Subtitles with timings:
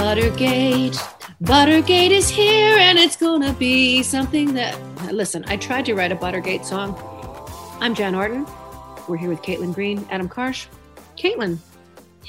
[0.00, 0.96] Buttergate.
[1.42, 4.74] Buttergate is here and it's gonna be something that.
[5.12, 6.96] Listen, I tried to write a Buttergate song.
[7.80, 8.46] I'm Jann Arden.
[9.08, 10.68] We're here with Caitlin Green, Adam Karsh.
[11.18, 11.58] Caitlin,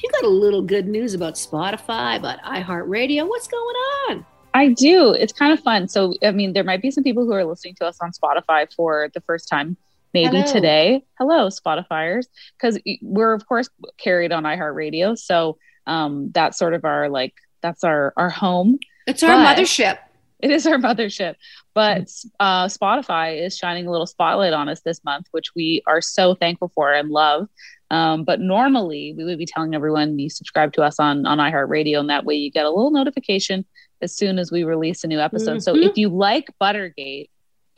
[0.03, 3.27] you got a little good news about Spotify, about iHeartRadio.
[3.27, 3.75] What's going
[4.09, 4.25] on?
[4.53, 5.13] I do.
[5.13, 5.87] It's kind of fun.
[5.87, 8.71] So, I mean, there might be some people who are listening to us on Spotify
[8.71, 9.77] for the first time,
[10.13, 10.53] maybe Hello.
[10.53, 11.05] today.
[11.17, 12.25] Hello, Spotifyers,
[12.57, 15.17] because we're of course carried on iHeartRadio.
[15.17, 15.57] So
[15.87, 18.79] um, that's sort of our like that's our our home.
[19.07, 19.97] It's our But- mothership.
[20.41, 21.35] It is our mothership,
[21.75, 26.01] but uh, Spotify is shining a little spotlight on us this month, which we are
[26.01, 27.47] so thankful for and love.
[27.91, 31.99] Um, but normally, we would be telling everyone you subscribe to us on on iHeartRadio,
[31.99, 33.65] and that way you get a little notification
[34.01, 35.61] as soon as we release a new episode.
[35.61, 35.89] So Mhm.
[35.91, 37.29] if you like Buttergate,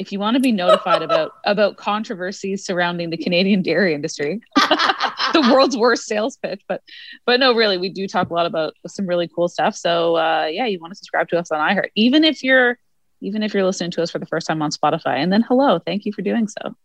[0.03, 5.49] if you want to be notified about about controversies surrounding the Canadian dairy industry, the
[5.54, 6.82] world's worst sales pitch, but
[7.26, 9.76] but no, really, we do talk a lot about some really cool stuff.
[9.76, 12.77] So uh, yeah, you want to subscribe to us on iHeart, even if you're
[13.21, 15.15] even if you're listening to us for the first time on Spotify.
[15.15, 16.76] And then hello, thank you for doing so.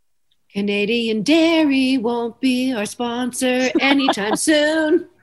[0.53, 5.09] Canadian Dairy won't be our sponsor anytime soon.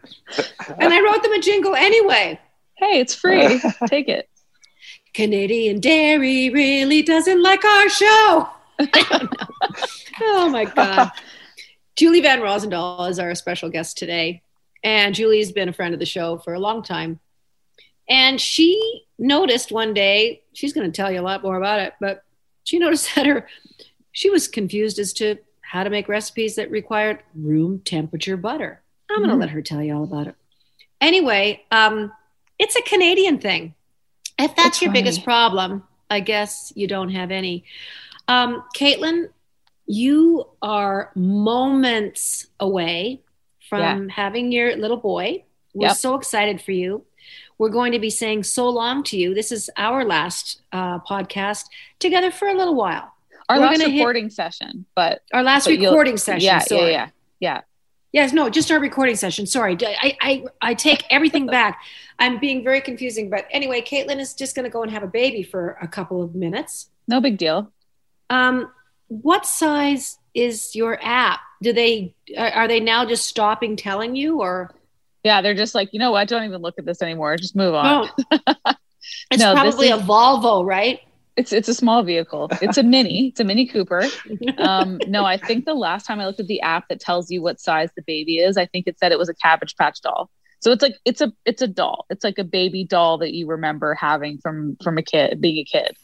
[0.79, 2.39] And I wrote them a jingle anyway.
[2.77, 3.59] Hey, it's free.
[3.87, 4.29] Take it.
[5.15, 8.49] Canadian Dairy really doesn't like our show.
[8.79, 9.47] I don't know.
[10.21, 11.09] Oh my God.
[11.95, 14.41] Julie Van Rosendaal is our special guest today.
[14.83, 17.19] And Julie's been a friend of the show for a long time.
[18.09, 21.93] And she noticed one day, she's going to tell you a lot more about it,
[22.01, 22.23] but
[22.65, 23.47] she noticed that her
[24.11, 28.81] she was confused as to how to make recipes that required room temperature butter.
[29.09, 29.39] I'm going to Mm.
[29.39, 30.35] let her tell you all about it.
[31.01, 32.11] Anyway, um,
[32.59, 33.73] it's a Canadian thing.
[34.37, 37.63] If that's That's your biggest problem, I guess you don't have any.
[38.27, 39.29] Um, Caitlin,
[39.85, 43.21] you are moments away
[43.69, 45.43] from having your little boy.
[45.73, 45.97] We're Yep.
[45.97, 47.05] so excited for you.
[47.57, 49.33] We're going to be saying so long to you.
[49.33, 51.65] This is our last uh, podcast
[51.99, 53.13] together for a little while.
[53.47, 56.41] Our We're last gonna hit- recording session, but Our last But recording session.
[56.41, 56.91] yeah, sorry.
[56.91, 57.09] yeah,
[57.39, 57.61] yeah, yeah.
[58.15, 59.45] Yes, no, just our recording session.
[59.45, 61.81] Sorry, I, I, I take everything back.
[62.17, 65.07] I'm being very confusing, but anyway, Caitlin is just going to go and have a
[65.07, 66.91] baby for a couple of minutes.
[67.09, 67.73] No big deal.
[68.29, 68.71] Um,
[69.09, 71.41] what size is your app?
[71.61, 74.71] Do they are they now just stopping telling you, or
[75.25, 76.29] Yeah, they're just like, you know what?
[76.29, 77.35] Don't even look at this anymore.
[77.35, 78.09] Just move on.
[78.31, 78.39] no?
[79.29, 81.01] It's No, probably a Volvo, right?
[81.37, 82.49] It's it's a small vehicle.
[82.61, 83.27] It's a mini.
[83.27, 84.05] It's a mini Cooper.
[84.57, 87.41] Um, no, I think the last time I looked at the app that tells you
[87.41, 90.29] what size the baby is, I think it said it was a Cabbage Patch doll.
[90.61, 92.05] So it's like it's a it's a doll.
[92.09, 95.65] It's like a baby doll that you remember having from from a kid, being a
[95.65, 95.97] kid.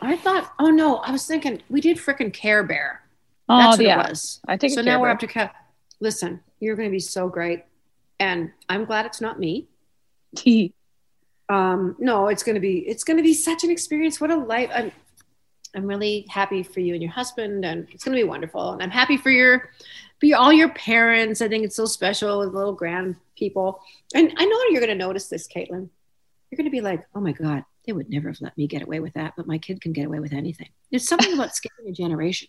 [0.00, 3.02] I thought, oh no, I was thinking we did frickin' Care Bear.
[3.48, 4.40] Oh That's what yeah, it was.
[4.48, 5.52] I think so now we're up to Care.
[6.00, 7.64] Listen, you're going to be so great,
[8.18, 9.68] and I'm glad it's not me.
[11.50, 14.20] um no it's going to be it's going to be such an experience.
[14.20, 14.92] What a life i'm
[15.74, 18.72] i'm really happy for you and your husband and it's going to be wonderful.
[18.72, 19.70] And i'm happy for your
[20.20, 21.42] for your, all your parents.
[21.42, 23.82] I think it's so special with little grand people.
[24.14, 25.88] And i know you're going to notice this caitlin.
[26.50, 28.82] You're going to be like oh my god they would never have let me get
[28.82, 30.70] away with that but my kid can get away with anything.
[30.90, 32.48] There's something about skipping a generation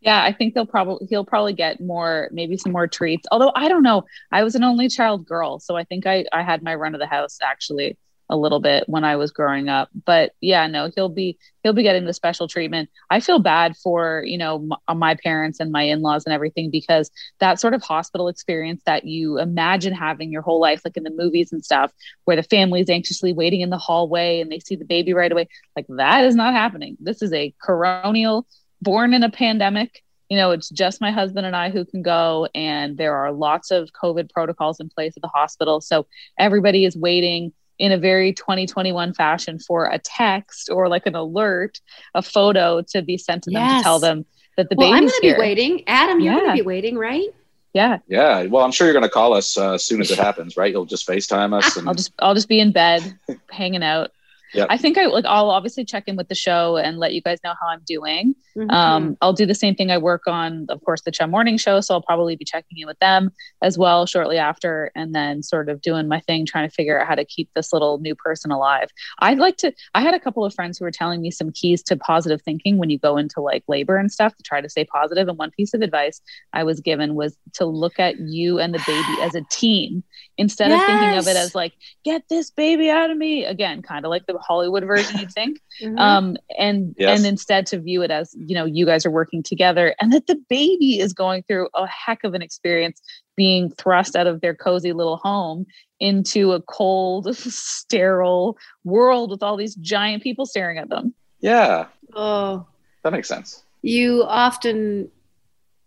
[0.00, 3.26] Yeah, I think they'll probably he'll probably get more maybe some more treats.
[3.30, 4.04] Although I don't know.
[4.32, 7.00] I was an only child girl, so I think I I had my run of
[7.00, 7.96] the house actually
[8.30, 9.90] a little bit when I was growing up.
[10.06, 12.88] But yeah, no, he'll be he'll be getting the special treatment.
[13.10, 16.70] I feel bad for, you know, m- uh, my parents and my in-laws and everything
[16.70, 17.10] because
[17.40, 21.10] that sort of hospital experience that you imagine having your whole life like in the
[21.10, 21.92] movies and stuff
[22.24, 25.48] where the family's anxiously waiting in the hallway and they see the baby right away,
[25.76, 26.96] like that is not happening.
[27.00, 28.44] This is a coronial
[28.82, 32.48] born in a pandemic you know it's just my husband and i who can go
[32.54, 35.80] and there are lots of covid protocols in place at the hospital.
[35.80, 36.06] So
[36.38, 41.80] everybody is waiting in a very 2021 fashion for a text or like an alert
[42.14, 43.80] a photo to be sent to them Yes.
[43.80, 44.24] to tell them
[44.56, 45.34] that the well i'm going to here.
[45.34, 45.82] be waiting.
[45.86, 47.28] Adam you're gonna be waiting right?
[47.74, 47.98] Yeah.
[48.06, 50.56] Yeah, well, I'm sure you're going to call us uh, as soon as it happens,
[50.56, 50.70] right?
[50.70, 51.76] You'll just FaceTime us.
[51.76, 53.18] And i'll just i'll just be in bed
[53.50, 54.12] hanging out
[54.54, 54.68] Yep.
[54.70, 57.38] i think i like i'll obviously check in with the show and let you guys
[57.44, 58.70] know how i'm doing Mhm.
[58.70, 59.90] Um, I'll do the same thing.
[59.90, 62.86] I work on, of course, the Chum Morning Show, so I'll probably be checking in
[62.86, 63.30] with them
[63.62, 67.08] as well shortly after, and then sort of doing my thing, trying to figure out
[67.08, 68.90] how to keep this little new person alive.
[69.18, 69.72] I'd like to.
[69.94, 72.78] I had a couple of friends who were telling me some keys to positive thinking
[72.78, 75.28] when you go into like labor and stuff to try to stay positive.
[75.28, 76.20] And one piece of advice
[76.52, 80.04] I was given was to look at you and the baby as a team
[80.36, 81.72] instead of thinking of it as like,
[82.04, 83.44] get this baby out of me.
[83.44, 85.60] Again, kind of like the Hollywood version, you'd think.
[85.82, 85.98] Mhm.
[85.98, 87.18] Um, and Yes.
[87.18, 90.26] and instead to view it as you know you guys are working together, and that
[90.28, 93.00] the baby is going through a heck of an experience
[93.36, 95.66] being thrust out of their cozy little home
[95.98, 97.36] into a cold,
[97.84, 101.12] sterile world with all these giant people staring at them.
[101.40, 102.64] Yeah, oh,
[103.02, 103.62] that makes sense.
[103.82, 105.10] you often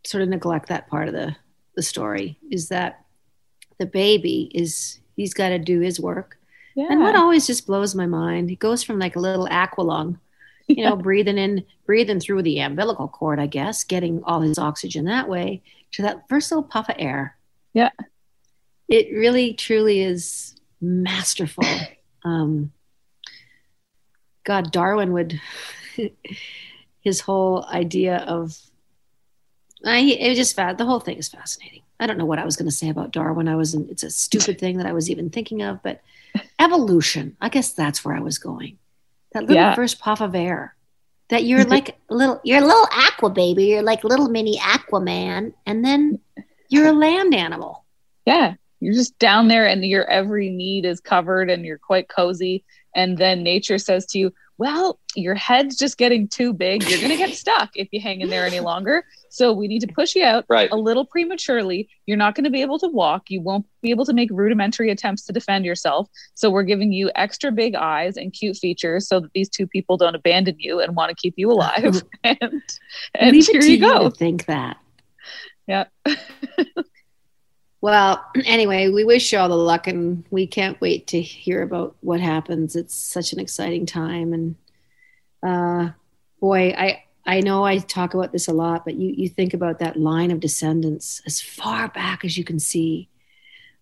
[0.05, 1.35] sort of neglect that part of the
[1.75, 3.05] the story is that
[3.79, 6.37] the baby is he's got to do his work
[6.75, 6.87] Yeah.
[6.89, 10.17] and what always just blows my mind he goes from like a little aqualung
[10.67, 15.05] you know breathing in breathing through the umbilical cord i guess getting all his oxygen
[15.05, 17.35] that way to that first little puff of air
[17.73, 17.89] Yeah.
[18.87, 21.63] it really truly is masterful
[22.23, 22.71] um
[24.43, 25.39] god darwin would
[27.01, 28.57] his whole idea of
[29.85, 31.83] I, it just the whole thing is fascinating.
[31.99, 33.47] I don't know what I was going to say about Darwin.
[33.47, 36.01] I was in, it's a stupid thing that I was even thinking of, but
[36.59, 37.35] evolution.
[37.41, 38.77] I guess that's where I was going.
[39.33, 39.75] That little Yeah.
[39.75, 40.75] first puff of air.
[41.29, 43.65] That you're like little, you're a little aqua baby.
[43.65, 46.19] You're like little mini Aquaman, and then
[46.69, 47.83] you're a land animal.
[48.25, 48.55] Yeah.
[48.79, 52.63] You're just down there and your every need is covered and you're quite cozy.
[52.93, 56.83] And then nature says to you, Well, your head's just getting too big.
[56.89, 59.03] You're going to get stuck if you hang in there any longer.
[59.29, 60.69] So we need to push you out Right.
[60.71, 61.87] a little prematurely.
[62.07, 63.29] You're not going to be able to walk.
[63.29, 66.09] You won't be able to make rudimentary attempts to defend yourself.
[66.33, 69.95] So we're giving you extra big eyes and cute features so that these two people
[69.97, 72.01] don't abandon you and want to keep you alive.
[72.23, 72.61] and
[73.13, 74.09] and Leave here you go.
[74.09, 74.77] to think that.
[75.67, 75.85] Yeah.
[77.81, 81.95] Well, anyway, we wish you all the luck, and we can't wait to hear about
[82.01, 82.75] what happens.
[82.75, 84.55] It's such an exciting time, and
[85.43, 85.91] uh,
[86.39, 89.79] boy, I I know I talk about this a lot, but you you think about
[89.79, 93.09] that line of descendants as far back as you can see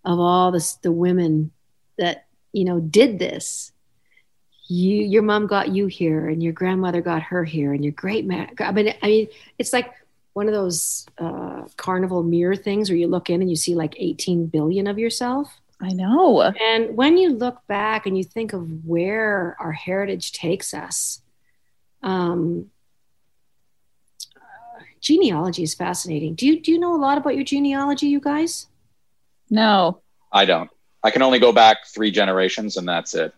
[0.04, 1.52] of all this the women
[1.98, 3.72] that you know did this.
[4.68, 8.26] You your mom got you here, and your grandmother got her here, and your great
[8.26, 8.50] man.
[8.60, 9.28] I mean, I mean,
[9.60, 9.94] it's like
[10.36, 13.96] one of those uh, carnival mirror things where you look in and you see like
[13.98, 15.62] 18 billion of yourself.
[15.82, 16.42] I know.
[16.42, 21.22] And when you look back and you think of where our heritage takes us,
[22.04, 22.70] um,
[24.36, 26.36] uh, genealogy is fascinating.
[26.36, 28.68] Do you do you know a lot about your genealogy, you guys?
[29.50, 30.02] No.
[30.34, 30.70] I don't.
[31.02, 33.34] I can only go back three generations, and that's it.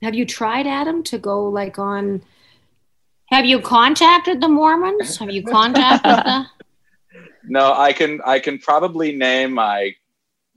[0.00, 2.22] Have you tried, Adam, to go like on?
[3.30, 5.16] Have you contacted the Mormons?
[5.18, 6.46] Have you contacted the?
[7.50, 8.20] No, I can.
[8.26, 9.94] I can probably name my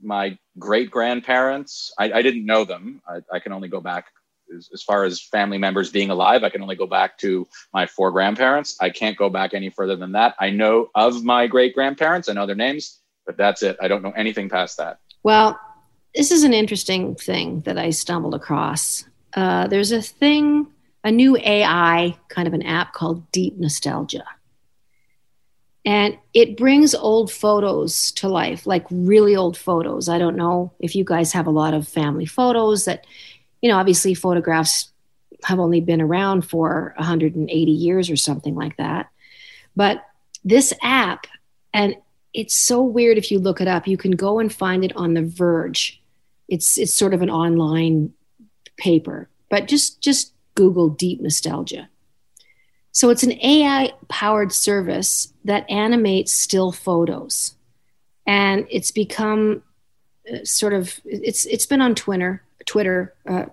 [0.02, 1.90] my great grandparents.
[1.98, 3.00] I, I didn't know them.
[3.08, 4.06] I, I can only go back
[4.54, 6.44] as, as far as family members being alive.
[6.44, 8.76] I can only go back to my four grandparents.
[8.80, 10.34] I can't go back any further than that.
[10.38, 12.28] I know of my great grandparents.
[12.28, 13.76] I know their names, but that's it.
[13.80, 14.98] I don't know anything past that.
[15.22, 15.58] Well,
[16.14, 19.04] this is an interesting thing that I stumbled across.
[19.34, 20.66] Uh, there's a thing,
[21.04, 24.24] a new AI kind of an app called Deep Nostalgia.
[25.84, 30.08] And it brings old photos to life, like really old photos.
[30.08, 33.04] I don't know if you guys have a lot of family photos that,
[33.60, 34.92] you know, obviously photographs
[35.44, 39.08] have only been around for 180 years or something like that.
[39.74, 40.04] But
[40.44, 41.26] this app,
[41.74, 41.96] and
[42.32, 45.14] it's so weird if you look it up, you can go and find it on
[45.14, 46.00] The Verge.
[46.48, 48.12] It's it's sort of an online
[48.76, 51.88] paper, but just just Google deep nostalgia.
[52.92, 57.54] So it's an AI powered service that animates still photos,
[58.26, 59.62] and it's become
[60.30, 62.42] uh, sort of it's it's been on Twitter.
[62.66, 63.14] Twitter.
[63.26, 63.46] Uh,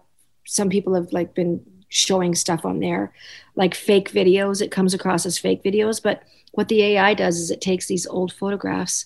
[0.45, 3.13] some people have like been showing stuff on there,
[3.55, 4.62] like fake videos.
[4.62, 8.07] It comes across as fake videos, but what the AI does is it takes these
[8.07, 9.05] old photographs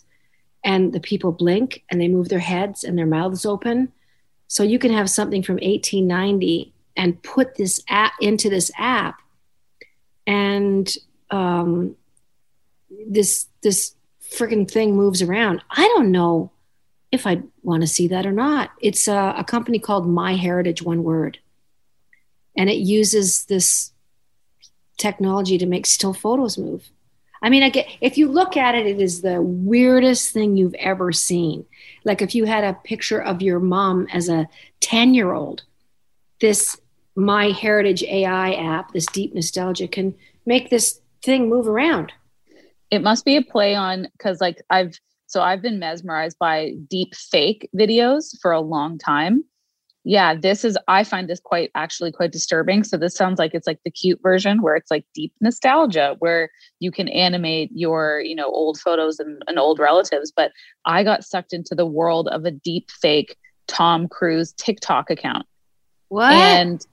[0.64, 3.92] and the people blink and they move their heads and their mouths open.
[4.48, 9.22] So you can have something from 1890 and put this app into this app,
[10.28, 10.90] and
[11.30, 11.96] um,
[13.08, 15.64] this this freaking thing moves around.
[15.70, 16.52] I don't know
[17.12, 18.72] if I want to see that or not.
[18.82, 21.40] It's a, a company called My Heritage, one word,
[22.58, 23.92] and it uses this
[24.98, 26.90] technology to make still photos move.
[27.44, 30.76] I mean, I get if you look at it, it is the weirdest thing you've
[30.76, 31.66] ever seen.
[32.06, 34.48] Like if you had a picture of your mom as a
[34.80, 35.64] 10 year old,
[36.40, 36.80] this
[37.16, 40.16] My Heritage AI app, this deep nostalgia, can
[40.46, 42.12] make this thing move around.
[42.92, 45.00] It must be a play on because, like, I've
[45.34, 49.44] so I've been mesmerized by deep fake videos for a long time.
[50.04, 52.84] Yeah, this is I find this quite actually quite disturbing.
[52.84, 56.52] So this sounds like it's like the cute version where it's like deep nostalgia where
[56.80, 60.32] you can animate your, you know, old photos and, and old relatives.
[60.36, 60.52] But
[60.86, 63.36] I got sucked into the world of a deep fake
[63.68, 65.48] Tom Cruise TikTok account.
[66.10, 66.34] What?
[66.34, 66.86] And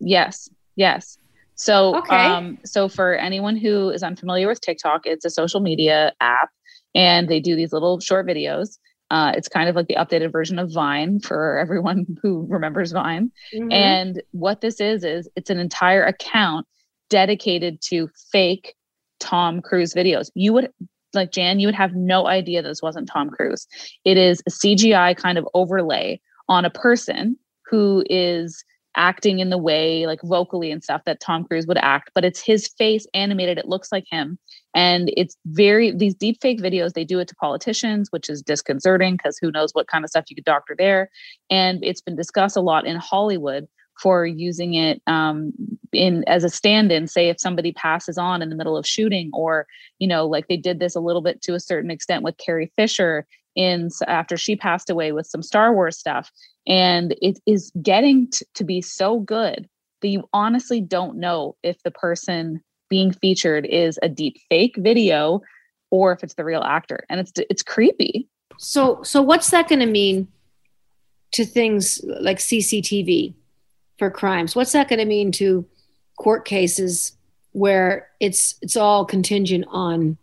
[0.00, 1.18] Yes, yes.
[1.54, 2.16] So, Okay.
[2.16, 6.48] um, so for anyone who is unfamiliar with TikTok, it's a social media app,
[6.94, 8.78] and they do these little short videos.
[9.10, 13.30] Uh, it's kind of like the updated version of Vine for everyone who remembers Vine.
[13.54, 13.72] Mhm.
[13.72, 16.66] And what this is is it's an entire account
[17.10, 18.74] dedicated to fake
[19.18, 20.30] Tom Cruise videos.
[20.34, 20.72] You would
[21.12, 23.66] like Jann, you would have no idea this wasn't Tom Cruise.
[24.04, 27.36] It is a CGI kind of overlay on a person
[27.68, 28.64] who is
[28.96, 32.40] acting in the way like vocally and stuff that Tom Cruise would act, but it's
[32.40, 33.58] his face animated.
[33.58, 34.38] It looks like him.
[34.74, 39.16] And it's very these deep fake videos, they do it to politicians, which is disconcerting
[39.16, 41.10] because who knows what kind of stuff you could doctor there.
[41.50, 43.66] And it's been discussed a lot in Hollywood
[44.00, 45.52] for using it um,
[45.92, 49.66] in as a stand-in say if somebody passes on in the middle of shooting or
[49.98, 52.72] you know like they did this a little bit to a certain extent with carrie
[52.76, 56.30] fisher in after she passed away with some star wars stuff
[56.66, 59.68] and it is getting t- to be so good
[60.02, 65.40] that you honestly don't know if the person being featured is a deep fake video
[65.90, 68.28] or if it's the real actor and it's it's creepy
[68.58, 70.28] So, so what's that going to mean
[71.32, 73.34] to things like CCTV
[73.98, 74.54] for crimes?
[74.54, 75.66] What's that going to mean to
[76.18, 77.16] court cases
[77.52, 80.18] where it's it's all contingent on,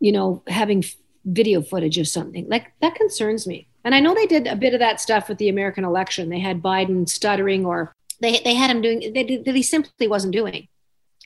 [0.00, 0.82] you know, having
[1.24, 2.48] video footage of something?
[2.48, 3.68] Like that concerns me.
[3.84, 6.28] And I know they did a bit of that stuff with the American election.
[6.28, 10.68] They had Biden stuttering, or they they had him doing that he simply wasn't doing.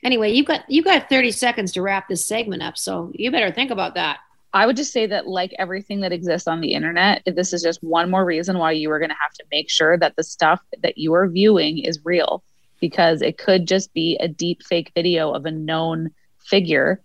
[0.02, 3.50] Anyway, you've got you've got 30 seconds to wrap this segment up, so you better
[3.50, 4.18] think about that.
[4.52, 7.82] I would just say that, like everything that exists on the internet, this is just
[7.82, 10.60] one more reason why you are going to have to make sure that the stuff
[10.80, 12.44] that you are viewing is real,
[12.78, 17.00] because it could just be a deep fake video of a known figure,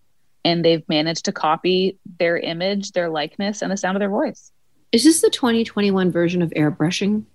[0.46, 4.52] and they've managed to copy their image, their likeness, and the sound of their voice.
[4.92, 7.26] Is this the 2021 version of airbrushing?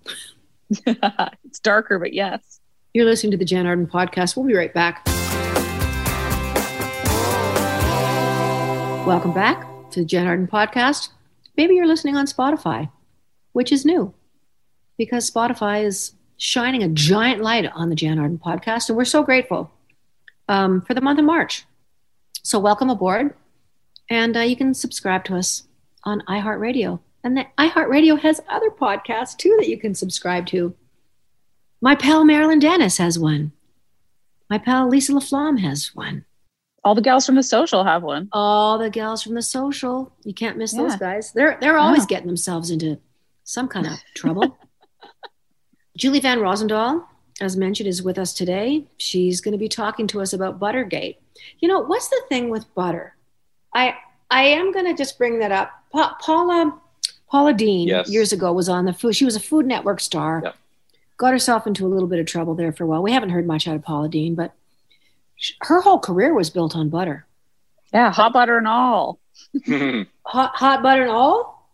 [1.44, 2.60] it's darker, but yes.
[2.92, 4.36] You're listening to the Jann Arden podcast.
[4.36, 5.04] We'll be right back.
[9.06, 11.10] Welcome back to the Jann Arden podcast.
[11.56, 12.90] Maybe you're listening on Spotify,
[13.52, 14.14] which is new
[14.96, 19.22] because Spotify is shining a giant light on the Jann Arden podcast, and we're so
[19.22, 19.70] grateful
[20.48, 21.64] um, for the month of March.
[22.46, 23.34] So, welcome aboard,
[24.10, 25.62] and uh, you can subscribe to us
[26.04, 27.00] on iHeartRadio.
[27.24, 30.74] And the iHeartRadio has other podcasts too that you can subscribe to.
[31.80, 33.52] My pal Marilyn Denis has one.
[34.50, 36.26] My pal Lisa LaFlamme has one.
[36.84, 38.28] All the gals from the social have one.
[38.30, 40.12] All the gals from the social.
[40.22, 41.32] You can't miss those guys.
[41.32, 43.00] They're they're always getting themselves into
[43.44, 44.58] some kind of trouble.
[45.96, 47.06] Julie Van Rosendaal,
[47.40, 48.84] as mentioned, is with us today.
[48.98, 51.22] She's going to be talking to us about Buttergate.
[51.60, 53.14] You know, what's the thing with butter?
[53.74, 53.94] I
[54.30, 55.70] I am going to just bring that up.
[55.92, 56.78] Pa- Paula
[57.30, 58.08] Paula Deen Yes.
[58.08, 59.14] years ago was on the food.
[59.16, 60.40] She was a Food Network star.
[60.44, 60.56] Yep.
[61.16, 63.02] Got herself into a little bit of trouble there for a while.
[63.02, 64.52] We haven't heard much out of Paula Deen, but
[65.36, 67.26] sh- her whole career was built on butter.
[67.92, 69.20] Yeah, hot butter and all.
[70.26, 71.70] Hot, hot butter and all?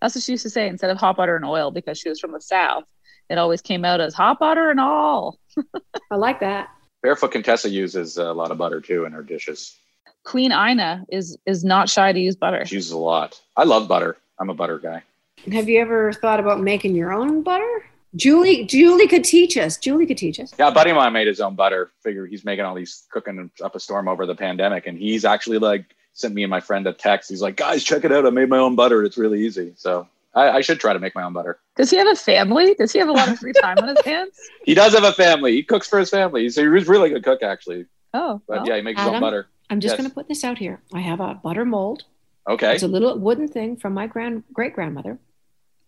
[0.00, 2.18] That's what she used to say instead of hot butter and oil because she was
[2.20, 2.84] from the South.
[3.30, 5.38] It always came out as hot butter and all.
[6.10, 6.68] I like that.
[7.02, 9.76] Barefoot Contessa uses a lot of butter too in her dishes.
[10.24, 12.64] Queen Ina is is not shy to use butter.
[12.64, 13.40] She uses a lot.
[13.56, 14.16] I love butter.
[14.38, 15.02] I'm a butter guy.
[15.50, 17.84] Have you ever thought about making your own butter?
[18.14, 19.78] Julie, Julie could teach us.
[19.78, 20.52] Julie could teach us.
[20.58, 21.90] Yeah, a buddy of mine made his own butter.
[22.02, 25.58] Figure he's making all these cooking up a storm over the pandemic, and he's actually
[25.58, 27.30] like sent me and my friend a text.
[27.30, 28.26] He's like, "Guys, check it out!
[28.26, 29.02] I made my own butter.
[29.02, 31.58] It's really easy." So I, I should try to make my own butter.
[31.76, 32.74] Does he have a family?
[32.74, 34.38] Does he have a lot of free time on his hands?
[34.64, 35.52] He does have a family.
[35.52, 36.48] He cooks for his family.
[36.48, 37.86] So he's a really good cook, actually.
[38.14, 39.48] Oh, But well, yeah, he makes his own butter.
[39.70, 39.98] I'm just Yes.
[40.00, 40.80] going to put this out here.
[40.94, 42.04] I have a butter mold.
[42.48, 42.74] Okay.
[42.74, 45.18] It's a little wooden thing from my grand great grandmother.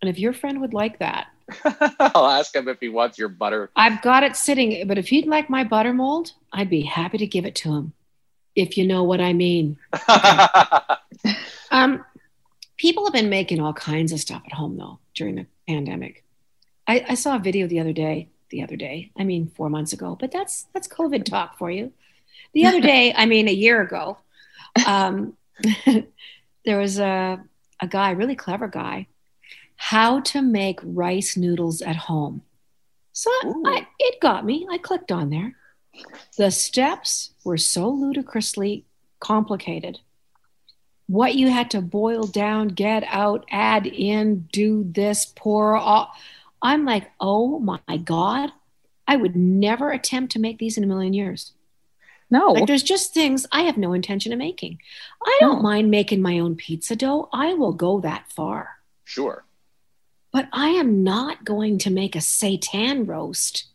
[0.02, 1.28] And if your friend would like that,
[2.00, 3.70] I'll ask him if he wants your butter.
[3.76, 4.86] I've got it sitting.
[4.88, 7.92] But if he'd like my butter mold, I'd be happy to give it to him.
[8.56, 9.78] If you know what I mean.
[11.70, 12.04] Um,
[12.84, 16.22] people have been making all kinds of stuff at home though during the pandemic.
[16.86, 18.28] I, I saw a video the other day.
[18.50, 21.92] The other day, I mean, four months ago, but that's that's COVID talk for you.
[22.52, 24.18] The other day, I mean, a year ago,
[24.86, 25.32] um,
[26.66, 27.42] there was a
[27.80, 29.06] a guy, really clever guy,
[29.76, 32.42] how to make rice noodles at home.
[33.12, 33.30] So
[33.64, 34.66] I, it got me.
[34.70, 35.56] I clicked on there.
[36.36, 38.84] The steps were so ludicrously
[39.20, 40.00] complicated
[41.06, 46.12] what you had to boil down, get out, add in, do this, pour all.
[46.62, 48.50] I'm like, oh my God,
[49.06, 51.52] I would never attempt to make these in a million years.
[52.30, 52.52] no.
[52.52, 54.78] Like, there's just things I have no intention of making.
[55.24, 55.62] I don't No.
[55.62, 57.28] mind making my own pizza dough.
[57.32, 58.78] I will go that far.
[59.04, 59.44] sure.
[60.32, 63.66] But I am not going to make a seitan roast.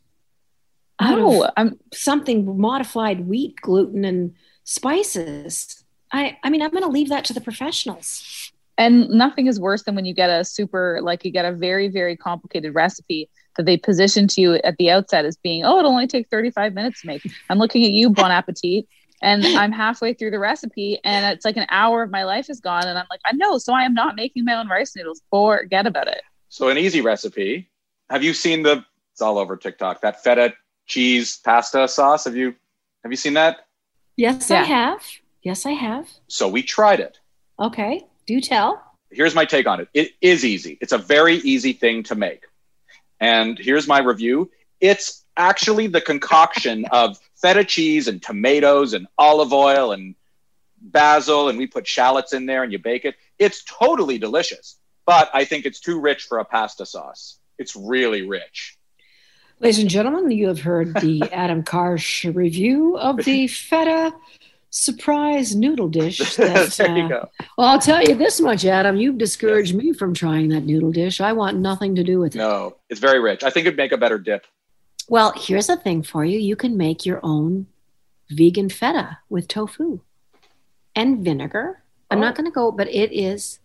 [0.99, 4.33] out Oh, of I'm something modified wheat, gluten, and
[4.65, 5.85] spices.
[6.11, 8.51] I, I mean, I'm going to leave that to the professionals.
[8.77, 11.87] and nothing is worse than when you get a super like you get a very
[11.89, 15.91] very complicated recipe that they position to you at the outset as being oh it'll
[15.91, 18.85] only take 35 minutes to make i'm looking at you bon appetit
[19.21, 22.61] and i'm halfway through the recipe and it's like an hour of my life is
[22.61, 25.21] gone and i'm like i know so i am not making my own rice noodles
[25.29, 27.69] forget about it So an easy recipe.
[28.09, 28.83] Have you seen the?
[29.11, 30.01] It's all over TikTok.
[30.01, 30.53] That feta
[30.87, 32.23] cheese pasta sauce.
[32.25, 32.55] Have you?
[33.03, 33.67] Have you seen that?
[34.15, 35.01] Yes, I have.
[35.41, 36.07] Yes, I have.
[36.27, 37.17] So we tried it.
[37.59, 38.83] Okay, do tell.
[39.11, 39.87] Here's my take on it.
[39.93, 40.77] It is easy.
[40.81, 42.43] It's a very easy thing to make.
[43.19, 44.51] And here's my review.
[44.79, 50.15] It's actually the concoction of feta cheese and tomatoes and olive oil and
[50.81, 53.15] basil, and we put shallots in there and you bake it.
[53.37, 57.39] It's totally delicious, but I think it's too rich for a pasta sauce.
[57.57, 58.77] It's really rich.
[59.59, 64.13] Ladies and gentlemen, you have heard the Adam Karsh review of the feta
[64.69, 66.19] surprise noodle dish.
[66.37, 67.29] That, there you uh, go.
[67.57, 68.97] Well, I'll tell you this much, Adam.
[68.97, 71.19] You've discouraged me from trying that noodle dish.
[71.21, 72.37] I want nothing to do with it.
[72.37, 73.43] No, it's very rich.
[73.43, 74.45] I think it'd make a better dip.
[75.07, 77.65] Well, here's a thing for you you can make your own
[78.29, 80.01] vegan feta with tofu
[80.95, 81.81] and vinegar.
[82.11, 82.21] I'm Oh.
[82.21, 83.59] not going to go, but it is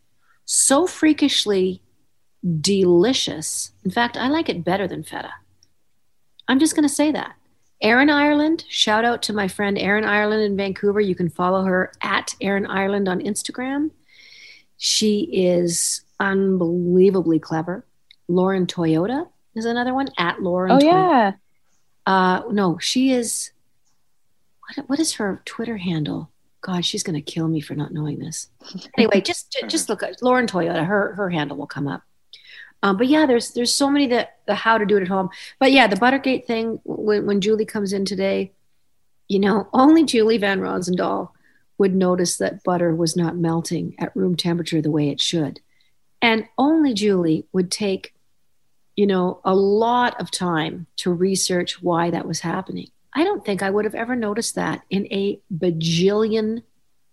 [0.47, 1.83] so freakishly
[2.61, 3.73] delicious.
[3.85, 5.33] In fact, I like it better than feta.
[6.49, 7.35] I'm just going to say that.
[7.85, 11.01] Erin Ireland, shout out to my friend Erin Ireland in Vancouver.
[11.01, 13.91] You can follow her at Erin Ireland on Instagram.
[14.79, 17.85] She is unbelievably clever.
[18.27, 20.73] Lauren Toyota is another one at Lauren.
[20.73, 21.33] oh Toy- yeah
[22.07, 23.51] uh, no, she is.
[24.61, 26.31] What, what is her Twitter handle?
[26.61, 28.49] God, she's going to kill me for not knowing this.
[28.97, 30.85] Anyway, just just look at Lauren Toyota.
[30.85, 32.03] Her her handle will come up.
[32.85, 35.31] Um, but yeah, there's there's so many that the how to do it at home.
[35.59, 36.81] But yeah, the Buttergate thing.
[36.85, 38.53] When when Julie comes in today,
[39.27, 41.35] you know, only Julie Van Rosendaal
[41.79, 45.61] would notice that butter was not melting at room temperature the way it should,
[46.23, 48.15] and only Julie would take
[48.97, 52.89] you know, a lot of time to research why that was happening.
[53.13, 56.63] I don't think I would have ever noticed that in a bajillion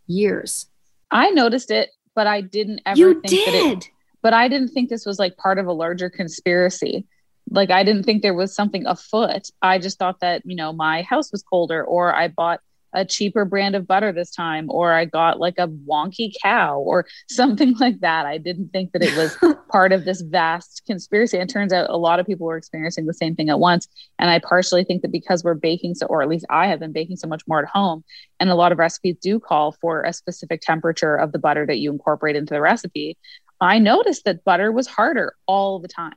[0.07, 0.67] years.
[1.09, 3.87] i noticed it but i didn't ever you think that it did.
[4.21, 7.05] But I didn't think this was like part of a larger conspiracy.
[7.49, 9.49] Like I didn't think there was something afoot.
[9.61, 12.61] I just thought that, you know, my house was colder or I bought
[12.93, 17.05] a cheaper brand of butter this time or I got like a wonky cow or
[17.29, 18.25] something like that.
[18.25, 19.37] I didn't think that it was
[19.71, 21.37] part of this vast conspiracy.
[21.37, 23.87] And it turns out a lot of people were experiencing the same thing at once.
[24.19, 26.91] And I partially think that because we're baking so, or at least I have been
[26.91, 28.03] baking so much more at home,
[28.39, 31.77] and a lot of recipes do call for a specific temperature of the butter that
[31.77, 33.17] you incorporate into the recipe.
[33.61, 36.15] I noticed that butter was harder all the time,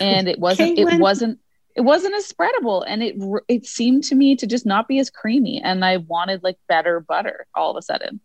[0.00, 0.78] and it wasn't.
[0.78, 1.38] it wasn't.
[1.74, 3.16] It wasn't as spreadable, and it
[3.48, 5.60] it seemed to me to just not be as creamy.
[5.62, 8.20] And I wanted like better butter all of a sudden.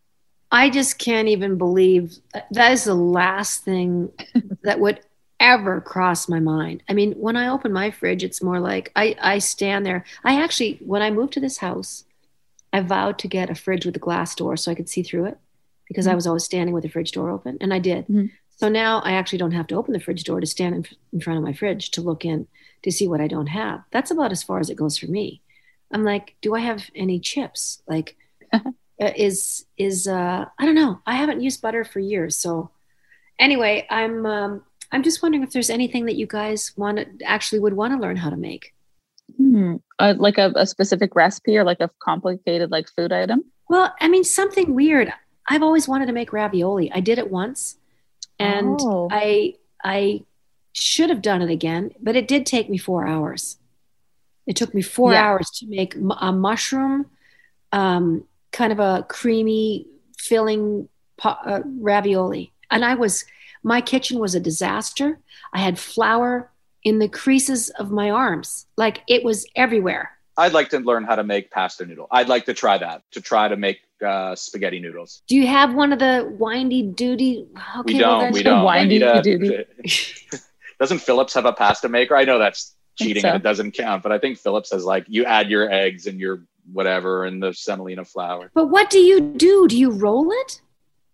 [0.53, 2.13] I just can't even believe
[2.51, 4.11] that is the last thing
[4.63, 4.99] that would
[5.39, 6.83] ever cross my mind.
[6.87, 10.03] I mean, when I open my fridge, it's more like I, I stand there.
[10.23, 12.03] I actually, when I moved to this house,
[12.73, 15.25] I vowed to get a fridge with a glass door so I could see through
[15.25, 15.37] it
[15.87, 16.15] because I Mhm.
[16.15, 18.07] was always standing with the fridge door open, and I did.
[18.07, 18.31] Mhm.
[18.61, 21.19] So now I actually don't have to open the fridge door to stand in, in
[21.19, 22.45] front of my fridge to look in
[22.83, 23.81] to see what I don't have.
[23.89, 25.41] That's about as far as it goes for me.
[25.91, 27.81] I'm like, do I have any chips?
[27.87, 28.15] Like,
[28.53, 28.59] uh,
[28.99, 30.99] is is uh, I don't know.
[31.07, 32.69] I haven't used butter for years, so
[33.39, 37.61] anyway, I'm um, I'm just wondering if there's anything that you guys want to actually
[37.61, 38.75] would want to learn how to make.
[39.37, 39.77] Hmm.
[39.97, 43.43] Uh, like a, a specific recipe or like a complicated like food item.
[43.69, 45.11] Well, I mean, something weird.
[45.49, 46.91] I've always wanted to make ravioli.
[46.91, 47.77] I did it once,
[48.41, 49.07] and Oh.
[49.11, 50.23] I I
[50.73, 53.57] should have done it again, but it did take me four hours.
[54.47, 55.23] It took me four Yeah.
[55.25, 57.05] hours to make a mushroom,
[57.71, 59.85] um, kind of a creamy
[60.17, 63.25] filling po- uh, ravioli, and I was
[63.63, 65.19] my kitchen was a disaster.
[65.53, 66.49] I had flour
[66.83, 70.17] in the creases of my arms, like it was everywhere.
[70.37, 72.07] I'd like to learn how to make pasta noodle.
[72.09, 75.21] I'd like to try that to try to make uh, spaghetti noodles.
[75.27, 77.47] Do you have one of the windy duty?
[77.79, 78.19] Okay, we don't.
[78.21, 78.63] then- we don't.
[78.65, 79.65] Windy need a- doody.
[80.79, 82.15] doesn't Philips have a pasta maker?
[82.15, 83.29] I know that's cheating so.
[83.29, 86.19] and it doesn't count, but I think Philips has like you add your eggs and
[86.19, 88.51] your whatever and the semolina flour.
[88.53, 89.67] But what do you do?
[89.67, 90.61] Do you roll it?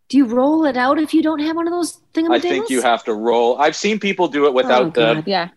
[0.10, 2.36] Do you roll it out if you don't have one of those thingamajigs?
[2.36, 3.58] I think you have to roll.
[3.60, 5.24] I've seen people do it without Oh, the God.
[5.28, 5.50] Yeah.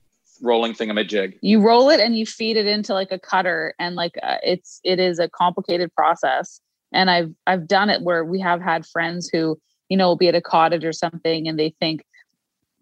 [0.43, 1.39] rolling thingamajig.
[1.41, 4.81] you roll it and you feed it into like a cutter and like uh, it's
[4.83, 6.61] it is a complicated process
[6.93, 10.29] and i've i've done it where we have had friends who you know will be
[10.29, 12.03] at a cottage or something and they think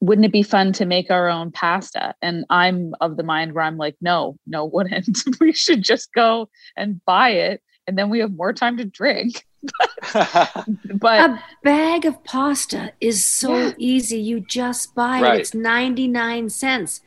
[0.01, 2.15] wouldn't it be fun to make our own pasta?
[2.23, 5.19] And I'm of the mind where I'm like, no, no, wouldn't.
[5.41, 7.63] we should just go and buy it.
[7.87, 9.45] And then we have more time to drink.
[10.15, 13.73] but a bag of pasta is so yeah.
[13.77, 14.21] easy.
[14.21, 15.35] You just buy right.
[15.37, 15.41] it.
[15.41, 17.01] It's 99 cents.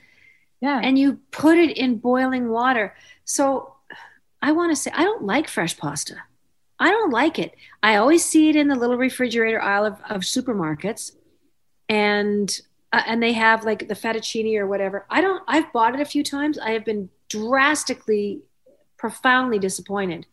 [0.60, 0.82] Yeah.
[0.84, 2.96] And you put it in boiling water.
[3.24, 3.76] So
[4.42, 6.16] I want to say, I don't like fresh pasta.
[6.82, 7.56] I don't like it.
[7.84, 11.16] I always see it in the little refrigerator aisle of, of supermarkets.
[11.88, 12.60] And
[12.92, 15.06] uh, and they have like the fettuccine or whatever.
[15.10, 15.44] I don't.
[15.48, 16.58] I've bought it a few times.
[16.58, 18.42] I have been drastically,
[18.98, 20.26] profoundly disappointed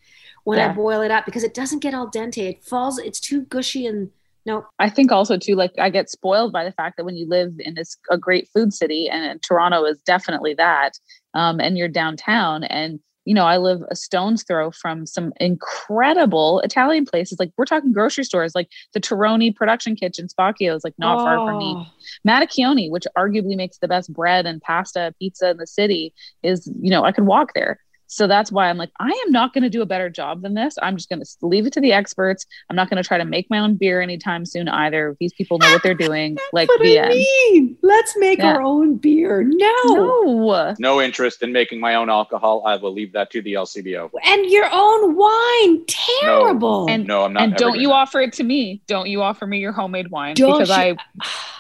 [0.45, 0.71] when yeah.
[0.71, 2.39] I boil it up because it doesn't get al dente.
[2.39, 2.99] It falls.
[2.99, 4.11] It's too gushy and
[4.47, 4.67] no.
[4.79, 7.53] I think also too, like I get spoiled by the fact that when you live
[7.59, 10.93] in this a great food city, and Toronto is definitely that,
[11.35, 16.61] um, and you're downtown, and you know, I live a stone's throw from some incredible
[16.61, 17.39] Italian places.
[17.39, 21.25] Like we're talking grocery stores, like the Terroni Production Kitchen, Spaccio is like not oh.
[21.25, 21.75] far from me.
[21.77, 21.87] Oh.
[22.27, 26.91] Mattachioni, which arguably makes the best bread and pasta, pizza in the city, is you
[26.91, 27.79] know I could walk there.
[28.09, 30.55] So that's why I'm like, I am not going to do a better job than
[30.55, 30.77] this.
[30.81, 32.47] I'm just going to leave it to the experts.
[32.69, 35.15] I'm not going to try to make my own beer anytime soon either.
[35.21, 36.39] These people know what they're doing.
[36.53, 37.11] like what the I end.
[37.11, 37.77] mean.
[37.83, 38.55] Let's make yeah.
[38.55, 39.43] our own beer.
[39.45, 39.83] No.
[39.85, 40.75] No.
[40.79, 42.63] No interest in making my own alcohol.
[42.67, 44.11] I will leave that to the LCBO.
[44.25, 45.85] And your own wine.
[45.87, 46.87] Terrible.
[46.87, 47.43] No, and no, I'm not.
[47.43, 48.81] And don't you offer it to me.
[48.87, 50.97] Don't you offer me your homemade wine don't because you-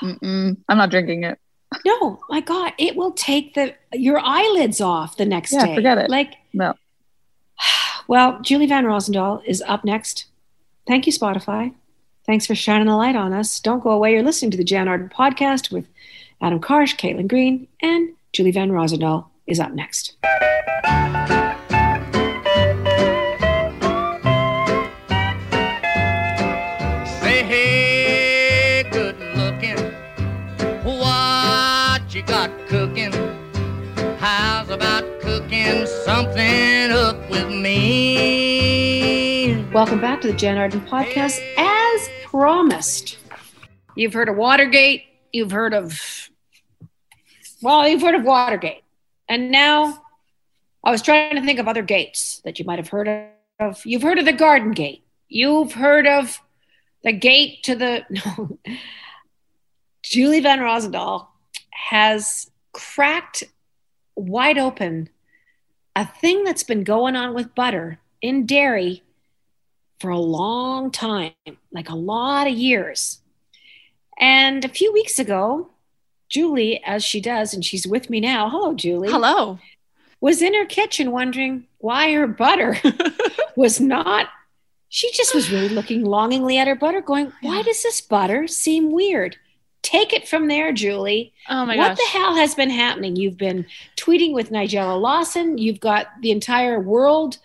[0.02, 1.38] I, I'm not drinking it
[1.84, 5.74] no, my God, it will take the your eyelids off the next yeah, day.
[5.74, 6.10] Forget it.
[6.10, 6.74] Like no.
[8.08, 10.24] Well, Julie Van Rosendaal is up next.
[10.86, 11.74] Thank you, Spotify.
[12.24, 13.60] Thanks for shining the light on us.
[13.60, 14.14] Don't go away.
[14.14, 15.86] You're listening to the Jann Arden podcast with
[16.40, 20.16] Adam Karsh, Caitlin Green, and Julie Van Rosendaal is up next.
[36.08, 38.82] Something up with me.
[39.74, 41.38] Welcome back to the Jann Arden podcast.
[41.58, 43.18] As promised,
[43.94, 46.00] you've heard of Watergate, you've heard of,
[47.60, 48.84] well, you've heard of Watergate.
[49.28, 50.02] And now
[50.82, 53.84] I was trying to think of other gates that you might have heard of.
[53.84, 56.40] You've heard of the Garden Gate, you've heard of
[57.04, 58.06] the gate to the.
[58.24, 58.58] No.
[60.02, 61.28] Julie Van Rosendaal
[61.70, 63.44] has cracked
[64.16, 65.10] wide open
[65.98, 69.02] a thing that's been going on with butter in dairy
[69.98, 71.32] for a long time,
[71.72, 73.20] like a lot of years.
[74.20, 75.70] And a few weeks ago,
[76.28, 78.48] Julie, as she does, and she's with me now.
[78.48, 79.10] Hello, Julie.
[79.10, 79.58] Hello.
[80.20, 82.76] Was in her kitchen wondering why her butter
[83.56, 84.28] was not.
[84.88, 88.92] She just was really looking longingly at her butter, going, Why does this butter seem
[88.92, 89.36] weird?
[89.88, 91.32] Take it from there, Julie.
[91.48, 91.98] Oh my what gosh.
[91.98, 93.16] the hell has been happening?
[93.16, 95.56] You've been tweeting with Nigella Lawson.
[95.56, 97.38] You've got the entire world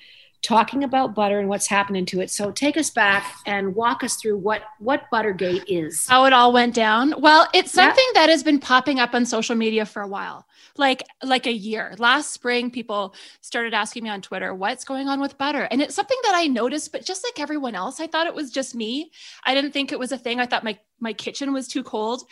[0.43, 2.29] talking about butter and what's happening to it.
[2.29, 6.05] So take us back and walk us through what what Buttergate is.
[6.05, 7.15] How it all went down.
[7.17, 10.45] Well, it's something that has been popping up on social media for a while.
[10.77, 11.95] Like like a year.
[11.97, 15.95] Last spring people started asking me on Twitter, "What's going on with butter?" And it's
[15.95, 19.11] something that I noticed, but just like everyone else, I thought it was just me.
[19.45, 20.39] I didn't think it was a thing.
[20.39, 22.23] I thought my my kitchen was too cold.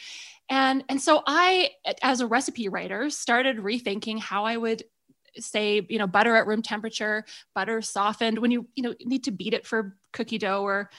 [0.50, 1.72] And and so I
[2.02, 4.84] as a recipe writer started rethinking how I would
[5.38, 7.24] say you know butter at room temperature
[7.56, 10.90] butter softened when you you know need to beat it for cookie dough or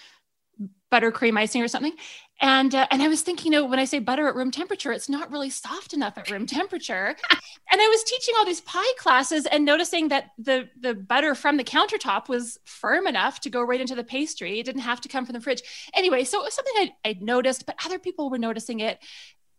[0.92, 1.94] buttercream icing or something.
[2.40, 4.90] And uh, and i was thinking you know when i say butter at room temperature
[4.90, 7.16] it's not really soft enough at room temperature.
[7.70, 11.56] And i was teaching all these pie classes and noticing that the the butter from
[11.56, 14.60] the countertop was firm enough to go right into the pastry.
[14.60, 15.62] It didn't have to come from the fridge.
[15.94, 18.98] Anyway so it was something i I'd noticed but other people were noticing it.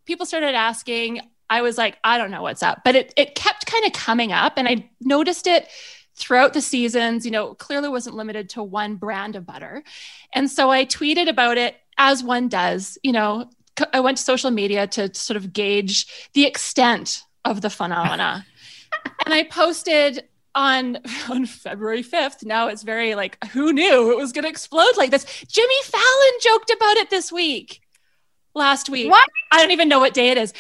[0.06, 2.82] People started asking I was like, I don't know what's up.
[2.84, 5.68] But it it kept kind of coming up and I noticed it
[6.16, 9.84] throughout the seasons, you know, clearly wasn't limited to one brand of butter.
[10.34, 13.50] And so I tweeted about it as one does, you know,
[13.92, 18.46] I went to social media to sort of gauge the extent of the phenomena.
[19.26, 20.24] and I posted
[20.56, 22.46] on on February 5th.
[22.46, 25.26] Now it's very like who knew it was going to explode like this.
[25.48, 27.82] Jimmy Fallon joked about it this week.
[28.56, 29.10] Last week.
[29.10, 29.28] What?
[29.52, 30.54] I don't even know what day it is.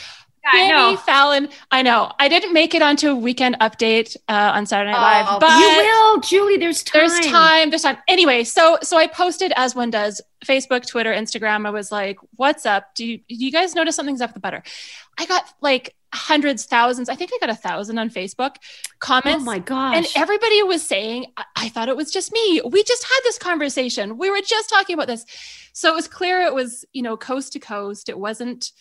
[0.52, 1.50] Jimmy Fallon.
[1.72, 2.12] I know.
[2.20, 5.60] I didn't make it onto a Weekend Update uh, on Saturday Night Live, oh, but
[5.60, 6.58] you will, Julie.
[6.58, 7.02] There's time.
[7.02, 7.70] There's time.
[7.70, 7.98] There's time.
[8.08, 11.66] Anyway, so so I posted as one does Facebook, Twitter, Instagram.
[11.66, 12.94] I was like, "What's up?
[12.96, 14.64] Do you, do you guys notice something's up with the butter?"
[15.18, 17.10] I got like hundreds, thousands.
[17.10, 18.56] I think I got a thousand on Facebook
[19.00, 19.42] comments.
[19.42, 19.96] Oh my gosh!
[19.96, 22.62] And everybody was saying, I-, I thought it was just me.
[22.70, 24.18] We just had this conversation.
[24.18, 25.26] We were just talking about this."
[25.72, 28.10] So it was clear it was you know coast to coast.
[28.10, 28.72] It wasn't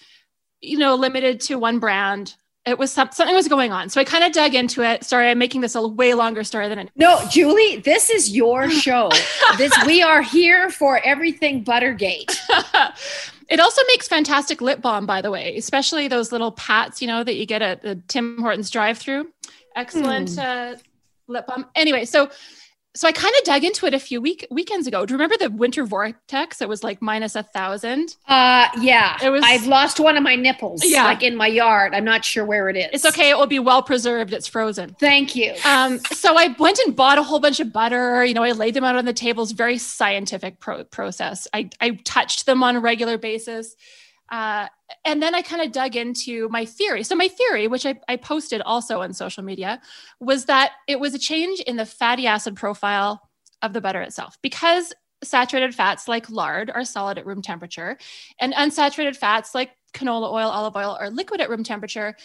[0.62, 2.36] you know, limited to one brand.
[2.64, 3.88] It was some, something was going on.
[3.88, 5.04] So I kind of dug into it.
[5.04, 6.90] Sorry, I'm making this a way longer story than it.
[6.94, 9.10] No, Julie, this is your show.
[9.58, 12.40] this we are here for everything Buttergate.
[13.48, 17.24] it also makes fantastic lip balm, by the way, especially those little pats, you know,
[17.24, 19.28] that you get at the Tim Hortons drive-through.
[19.74, 20.74] Excellent mm.
[20.74, 20.78] uh,
[21.26, 21.66] lip balm.
[21.74, 22.30] Anyway, so
[22.94, 25.06] so I kind of dug into it a few week weekends ago.
[25.06, 26.60] Do you remember the winter vortex?
[26.60, 28.16] It was like minus a thousand.
[28.28, 29.16] Uh, yeah.
[29.22, 29.42] It was.
[29.44, 30.84] I've lost one of my nipples.
[30.84, 31.04] Yeah.
[31.04, 31.94] like in my yard.
[31.94, 32.88] I'm not sure where it is.
[32.92, 33.30] It's okay.
[33.30, 34.34] It will be well preserved.
[34.34, 34.94] It's frozen.
[35.00, 35.54] Thank you.
[35.64, 38.24] Um, so I went and bought a whole bunch of butter.
[38.24, 39.52] You know, I laid them out on the tables.
[39.52, 41.48] Very scientific pro- process.
[41.54, 43.74] I I touched them on a regular basis.
[44.30, 44.66] Uh,
[45.04, 47.02] and then I kind of dug into my theory.
[47.02, 49.80] So, my theory, which I, I, posted also on social media,
[50.20, 53.28] was that it was a change in the fatty acid profile
[53.60, 54.38] of the butter itself.
[54.42, 57.98] Because saturated fats like lard are solid at room temperature,
[58.38, 62.16] and unsaturated fats like canola oil, olive oil are liquid at room temperature.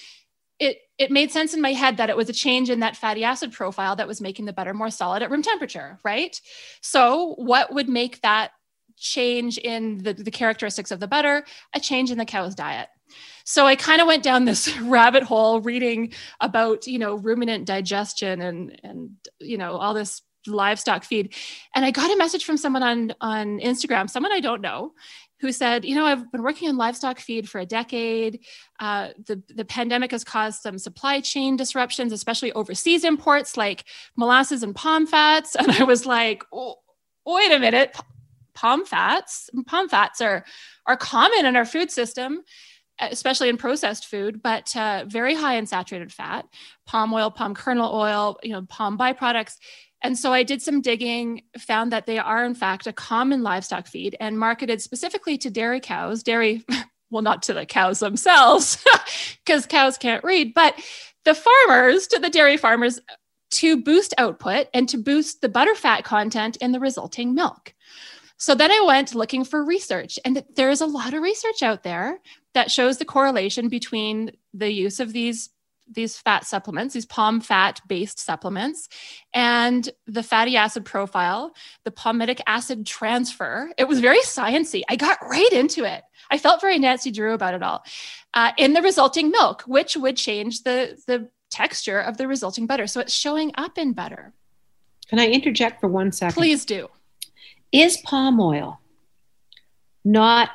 [0.60, 3.24] It, it made sense in my head that it was a change in that fatty
[3.24, 6.40] acid profile that was making the butter more solid at room temperature, right?
[6.82, 8.52] So, what would make that
[8.98, 12.90] change in the, the characteristics of the butter, a change in the cow's diet.
[13.46, 18.42] So I kind of went down this rabbit hole reading about, you know, ruminant digestion
[18.42, 21.34] and and you know, all this livestock feed.
[21.76, 24.94] And I got a message from someone on on Instagram, someone I don't know,
[25.40, 28.44] who said, you know, I've been working on livestock feed for a decade.
[28.80, 34.64] Uh, the, the pandemic has caused some supply chain disruptions, especially overseas imports like molasses
[34.64, 35.56] and palm fats.
[35.68, 36.76] And I was like, oh,
[37.26, 37.96] wait a minute,
[38.58, 39.50] palm fats.
[39.68, 40.44] Palm fats are
[40.88, 42.42] are common in our food system,
[43.00, 46.46] especially in processed food, but uh, very high in saturated fat.
[46.88, 49.58] Palm oil, palm kernel oil, you know, palm byproducts.
[50.02, 53.88] And so I did some digging, found that they are in fact a common livestock
[53.88, 56.24] feed and marketed specifically to dairy cows.
[56.24, 56.66] Dairy,
[57.12, 58.84] well, not to the cows themselves,
[59.46, 60.76] because cows can't read, but
[61.26, 63.00] the farmers, to the dairy farmers,
[63.50, 67.74] to boost output and to boost the butterfat content in the resulting milk.
[68.38, 71.84] So then I went looking for research, and there is a lot of research out
[71.84, 72.20] there
[72.54, 75.50] that shows the correlation between the use of these
[75.90, 78.90] these fat supplements, these palm fat based supplements,
[79.34, 81.54] and the fatty acid profile,
[81.86, 83.72] the palmitic acid transfer.
[83.78, 84.82] It was very sciency.
[84.90, 86.04] I got right into it.
[86.30, 87.86] I felt very Nancy Drew about it all.
[88.34, 92.86] Uh, in the resulting milk, which would change the the texture of the resulting butter.
[92.86, 94.34] So it's showing up in butter.
[95.08, 96.34] Can I interject for one second?
[96.34, 96.90] Please do
[97.72, 98.80] is palm oil
[100.06, 100.50] not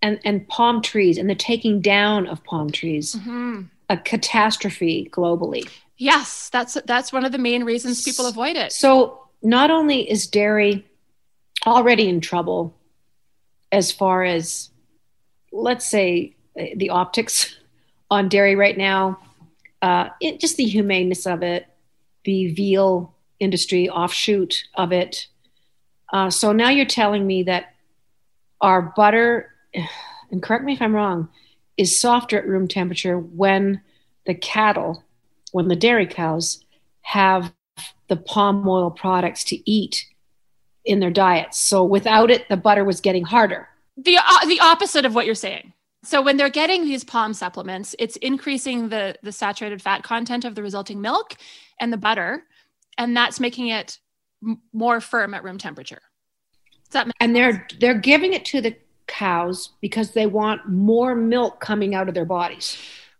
[0.00, 3.62] and, and palm trees and the taking down of palm trees mm-hmm.
[3.88, 9.26] a catastrophe globally yes that's that's one of the main reasons people avoid it so
[9.42, 10.84] not only is dairy
[11.66, 12.74] already in trouble
[13.70, 14.70] as far as
[15.52, 16.34] let's say
[16.76, 17.56] the optics
[18.10, 19.18] on dairy right now
[19.80, 21.66] uh, it, just the humaneness of it
[22.24, 25.28] the veal industry offshoot of it
[26.12, 27.74] uh, so now you're telling me that
[28.60, 29.50] our butter,
[30.30, 31.28] and correct me if I'm wrong,
[31.76, 33.80] is softer at room temperature when
[34.26, 35.04] the cattle,
[35.52, 36.64] when the dairy cows
[37.00, 37.52] have
[38.08, 40.06] the palm oil products to eat
[40.84, 41.58] in their diets.
[41.58, 43.68] So without it, the butter was getting harder.
[43.96, 45.72] The, uh, the opposite of what you're saying.
[46.04, 50.54] So when they're getting these palm supplements, it's increasing the, the saturated fat content of
[50.54, 51.36] the resulting milk
[51.80, 52.44] and the butter,
[52.98, 53.98] and that's making it
[54.72, 56.02] more firm at room temperature.
[57.20, 58.76] and they're they're giving it to the
[59.06, 62.76] cows because they want more milk coming out of their bodies.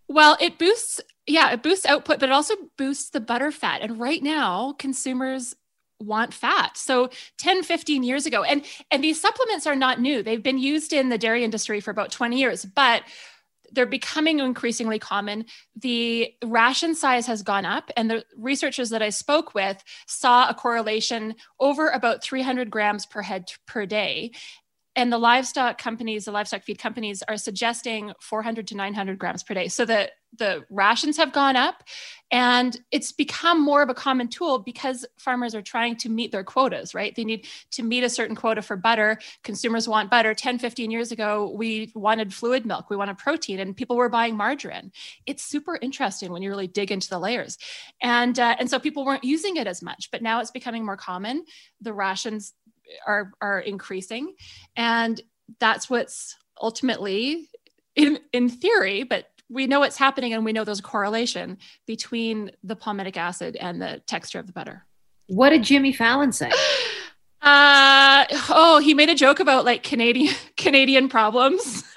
[0.08, 3.80] Well, it boosts yeah, it boosts output, but it also boosts the butter fat.
[3.80, 5.54] And right now, consumers
[6.00, 6.76] want fat.
[6.76, 10.22] So 10, 15 years ago, and and these supplements are not new.
[10.22, 13.02] They've been used in the dairy industry for about 20 years, but
[13.72, 15.46] they're becoming increasingly common.
[15.74, 20.54] The ration size has gone up, and the researchers that I spoke with saw a
[20.54, 24.32] correlation over about 300 grams per head per day
[24.94, 29.54] and the livestock companies the livestock feed companies are suggesting 400 to 900 grams per
[29.54, 29.68] day.
[29.68, 31.84] So the the rations have gone up
[32.30, 36.42] and it's become more of a common tool because farmers are trying to meet their
[36.44, 37.14] quotas right?
[37.14, 39.18] They need to meet a certain quota for butter.
[39.44, 40.34] Consumers want butter.
[40.34, 42.88] 10 15 years ago we wanted fluid milk.
[42.88, 44.92] We wanted protein and people were buying margarine.
[45.26, 47.58] It's super interesting when you really dig into the layers.
[48.00, 50.96] And uh, and so people weren't using it as much but now it's becoming more
[50.96, 51.44] common.
[51.80, 52.54] The rations
[53.06, 54.34] are are increasing
[54.76, 55.20] and
[55.60, 57.48] that's what's ultimately
[57.96, 62.50] in in theory but we know what's happening and we know there's a correlation between
[62.64, 64.86] the palmitic acid and the texture of the butter
[65.26, 66.50] what did jimmy fallon say
[67.42, 71.84] uh oh he made a joke about like canadian canadian problems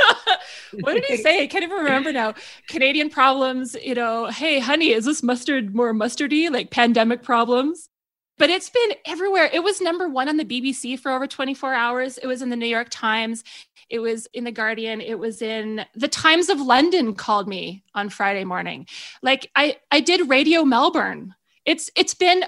[0.82, 1.44] what did he say?
[1.44, 2.34] I can't even remember now.
[2.68, 6.52] Canadian problems, you know, hey, honey, is this mustard more mustardy?
[6.52, 7.90] Like pandemic problems?
[8.38, 9.50] But it's been everywhere.
[9.52, 12.18] It was number one on the BBC for over 24 hours.
[12.18, 13.44] It was in the New York Times.
[13.90, 15.00] It was in the Guardian.
[15.00, 18.88] It was in the Times of London called me on Friday morning.
[19.22, 21.36] Like I, I did Radio Melbourne.
[21.66, 22.44] It's it's been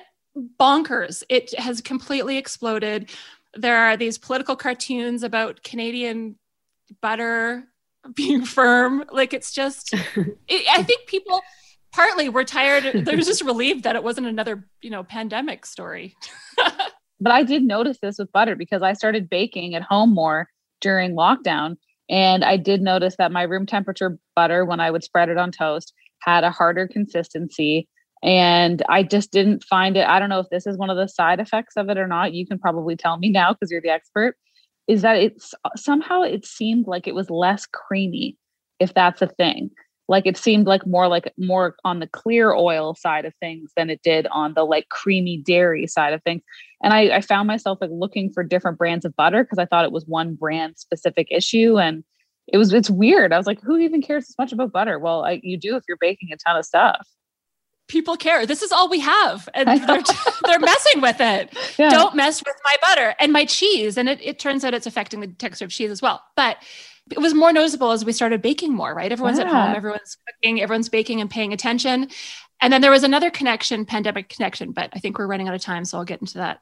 [0.60, 1.24] bonkers.
[1.30, 3.10] It has completely exploded.
[3.54, 6.38] There are these political cartoons about Canadian
[7.02, 7.66] butter
[8.14, 9.04] being firm.
[9.12, 9.94] Like it's just,
[10.48, 11.42] it, I think people
[11.92, 12.84] partly we're tired.
[13.06, 16.16] They're just relieved that it wasn't another, you know, pandemic story.
[17.20, 20.50] but I did notice this with butter because I started baking at home more
[20.82, 21.78] during lockdown.
[22.10, 25.52] And I did notice that my room temperature butter, when I would spread it on
[25.52, 27.88] toast, had a harder consistency.
[28.24, 30.08] And I just didn't find it.
[30.08, 32.34] I don't know if this is one of the side effects of it or not.
[32.34, 34.36] You can probably tell me now because you're the expert
[34.88, 38.38] is that it's somehow it seemed like it was less creamy,
[38.80, 39.70] if that's a thing.
[40.08, 43.90] Like it seemed like more like more on the clear oil side of things than
[43.90, 46.42] it did on the like creamy dairy side of things.
[46.82, 49.86] And I, I found myself like looking for different brands of butter because I thought
[49.86, 51.78] it was one brand specific issue.
[51.78, 52.04] And
[52.48, 53.34] it was it's weird.
[53.34, 54.98] I was like, who even cares as much about butter?
[54.98, 57.08] Well, I, you do if you're baking a ton of stuff
[57.88, 58.46] people care.
[58.46, 59.50] This is all we have.
[59.54, 60.04] And they're,
[60.46, 61.58] they're messing with it.
[61.78, 61.90] Yeah.
[61.90, 63.98] Don't mess with my butter and my cheese.
[63.98, 66.22] And it, it turns out it's affecting the texture of cheese as well.
[66.36, 66.58] But
[67.12, 69.12] it was more noticeable as we started baking more, right?
[69.12, 69.46] Everyone's yeah.
[69.46, 72.10] at home, everyone's cooking, everyone's baking and paying attention.
[72.62, 75.62] And then there was another connection, pandemic connection, but I think we're running out of
[75.62, 75.86] time.
[75.86, 76.60] So I'll get into that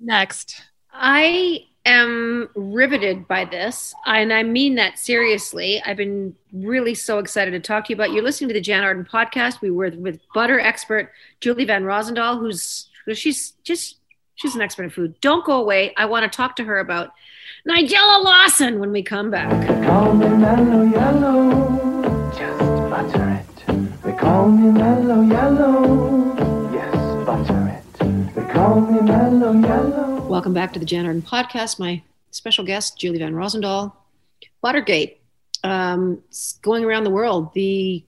[0.00, 0.62] next.
[0.92, 5.80] I am riveted by this, and I mean that seriously.
[5.84, 8.12] I've been really so excited to talk to you about.
[8.12, 9.60] You're listening to the Jann Arden podcast.
[9.60, 13.99] We were with butter expert Julie Van Rosendaal, who's she's just
[14.40, 15.20] she's an expert in food.
[15.20, 15.92] Don't go away.
[15.96, 17.12] I want to talk to her about
[17.68, 19.50] Nigella Lawson when we come back.
[19.84, 24.02] Call me mellow yellow, just butter it.
[24.02, 28.34] They call me mellow yellow, yes, butter it.
[28.34, 30.26] They call me mellow yellow.
[30.26, 31.78] Welcome back to the Jann Arden podcast.
[31.78, 33.94] My special guest, Julie Van Rosendaal.
[34.62, 35.20] Buttergate,
[35.64, 36.22] um,
[36.62, 37.52] going around the world.
[37.52, 38.02] The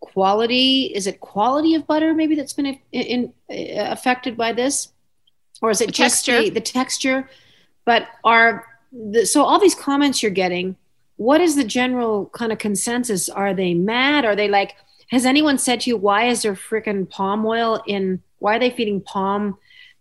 [0.00, 4.93] quality, is it quality of butter maybe that's been in, in, affected by this?
[5.64, 6.42] Or is it the just texture.
[6.42, 7.30] The, the texture?
[7.86, 10.76] But are, the, so all these comments you're getting,
[11.16, 13.30] what is the general kind of consensus?
[13.30, 14.26] Are they mad?
[14.26, 14.74] Are they like,
[15.08, 18.68] has anyone said to you, why is there freaking palm oil in, why are they
[18.68, 19.56] feeding palm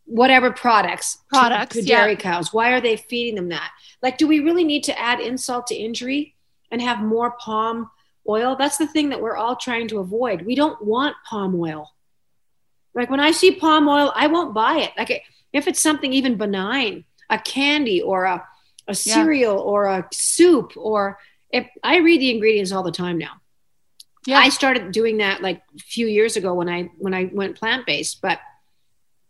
[0.06, 2.20] whatever products products to, to dairy yeah.
[2.20, 3.72] cows why are they feeding them that
[4.02, 6.36] like do we really need to add insult to injury
[6.72, 7.90] and have more palm
[8.28, 11.90] oil that's the thing that we're all trying to avoid we don't want palm oil
[12.94, 16.36] like when i see palm oil i won't buy it like if it's something even
[16.36, 18.44] benign a candy or a,
[18.88, 19.62] a cereal yeah.
[19.62, 21.18] or a soup or
[21.50, 23.34] if i read the ingredients all the time now
[24.26, 27.56] yeah i started doing that like a few years ago when i when i went
[27.56, 28.40] plant-based but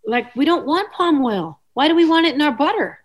[0.06, 1.60] like we don't want palm oil.
[1.74, 3.00] Why do we want it in our butter?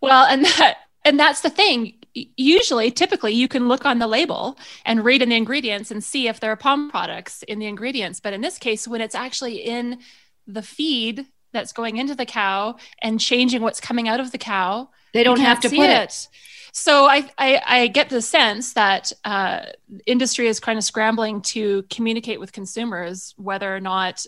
[0.00, 1.94] Well, and that and that's the thing.
[2.14, 6.28] Usually, typically, you can look on the label and read in the ingredients and see
[6.28, 8.20] if there are palm products in the ingredients.
[8.20, 9.98] But in this case, when it's actually in
[10.46, 14.90] the feed that's going into the cow and changing what's coming out of the cow,
[15.14, 16.02] they don't have to put it.
[16.02, 16.28] it.
[16.72, 19.60] So I, I, I, get the sense that uh,
[20.06, 24.26] industry is kind of scrambling to communicate with consumers whether or not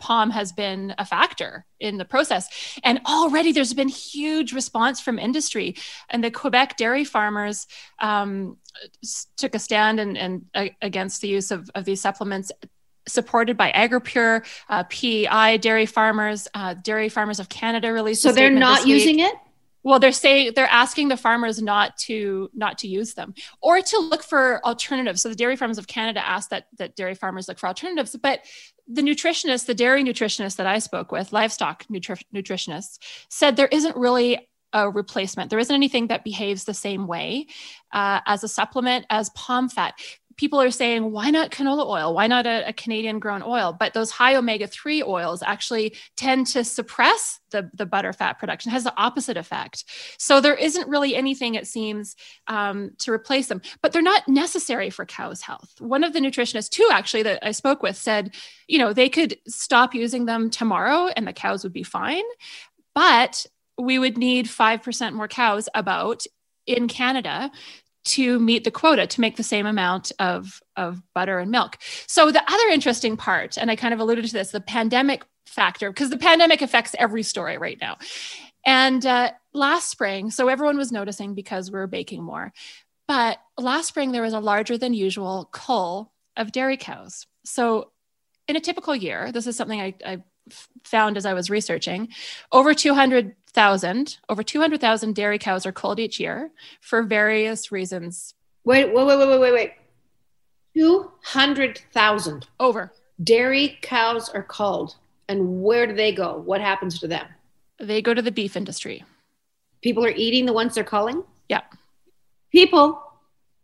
[0.00, 2.48] palm has been a factor in the process.
[2.82, 5.76] And already there's been huge response from industry.
[6.10, 7.66] And the Quebec dairy farmers
[8.00, 8.58] um,
[9.36, 12.50] took a stand and, and uh, against the use of, of these supplements
[13.08, 18.22] supported by Agropur, uh, PEI dairy farmers, uh, Dairy Farmers of Canada released.
[18.22, 19.34] So they're not using it.
[19.84, 23.98] Well, they're saying they're asking the farmers not to not to use them or to
[23.98, 25.22] look for alternatives.
[25.22, 28.40] So the Dairy Farmers of Canada asked that that dairy farmers look for alternatives, but
[28.86, 33.96] the nutritionist, the dairy nutritionist that I spoke with, livestock nutri- nutritionists, said there isn't
[33.96, 35.50] really a replacement.
[35.50, 37.46] There isn't anything that behaves the same way
[37.92, 39.94] uh, as a supplement as palm fat
[40.38, 42.14] people are saying, why not canola oil?
[42.14, 43.76] Why not a, a Canadian grown oil?
[43.78, 48.70] But those high omega 3 oils actually tend to suppress the, the butter fat production,
[48.70, 49.84] it has the opposite effect.
[50.18, 52.14] So there isn't really anything, it seems,
[52.46, 55.74] um, to replace them, but they're not necessary for cows' health.
[55.80, 58.34] One of the nutritionists, too, actually, that I spoke with said,
[58.68, 62.24] you know, they could stop using them tomorrow and the cows would be fine.
[62.94, 63.44] But
[63.78, 66.24] we would need 5% more cows about
[66.66, 67.50] in Canada
[68.04, 71.78] to meet the quota to make the same amount of, of butter and milk.
[72.06, 75.90] So, the other interesting part, and I kind of alluded to this, the pandemic factor,
[75.90, 77.98] because the pandemic affects every story right now.
[78.64, 82.52] And uh, last spring, so everyone was noticing because we are baking more.
[83.06, 87.26] But last spring, there was a larger than usual cull of dairy cows.
[87.44, 87.92] So,
[88.46, 90.22] in a typical year, this is something I, I
[90.84, 92.08] found as I was researching,
[92.52, 92.74] over
[93.58, 98.34] 200,000, over 200,000 dairy cows are culled each year for various reasons.
[98.64, 99.72] Wait, wait, wait, wait, wait, wait, wait.
[100.76, 102.92] 200,000 Over.
[103.24, 104.94] dairy cows are culled.
[105.28, 106.36] And where do they go?
[106.36, 107.26] What happens to them?
[107.80, 109.04] They go to the beef industry.
[109.82, 111.24] People are eating the ones they're culling?
[111.48, 111.62] Yeah.
[112.52, 113.02] People,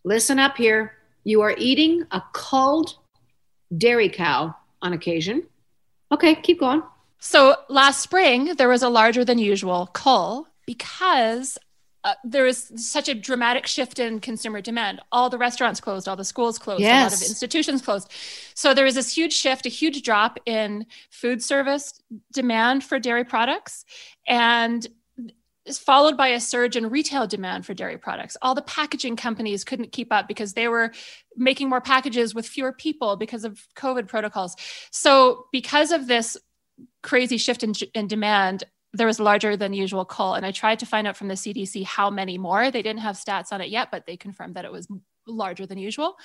[0.03, 0.95] listen up here.
[1.23, 2.97] You are eating a culled
[3.79, 5.45] dairy cow on occasion.
[6.11, 6.83] Okay, keep going.
[7.19, 11.59] So last spring, there was a larger than usual cull because
[12.05, 15.01] uh, there was such a dramatic shift in consumer demand.
[15.11, 18.13] All the restaurants closed, all the schools closed, a lot of institutions closed.
[18.55, 21.95] So there was this huge shift, a huge drop in food service
[22.31, 23.87] demand for dairy products.
[24.27, 24.87] And
[25.65, 28.37] is followed by a surge in retail demand for dairy products.
[28.43, 30.93] All the packaging companies couldn't keep up because they were
[31.37, 34.57] making more packages with fewer people because of COVID protocols.
[34.91, 36.37] So, because of this
[37.05, 40.35] crazy shift in, in demand, there was larger than usual call.
[40.35, 42.71] And I tried to find out from the CDC how many more.
[42.71, 44.89] They didn't have stats on it yet, but they confirmed that it was
[45.27, 46.17] larger than usual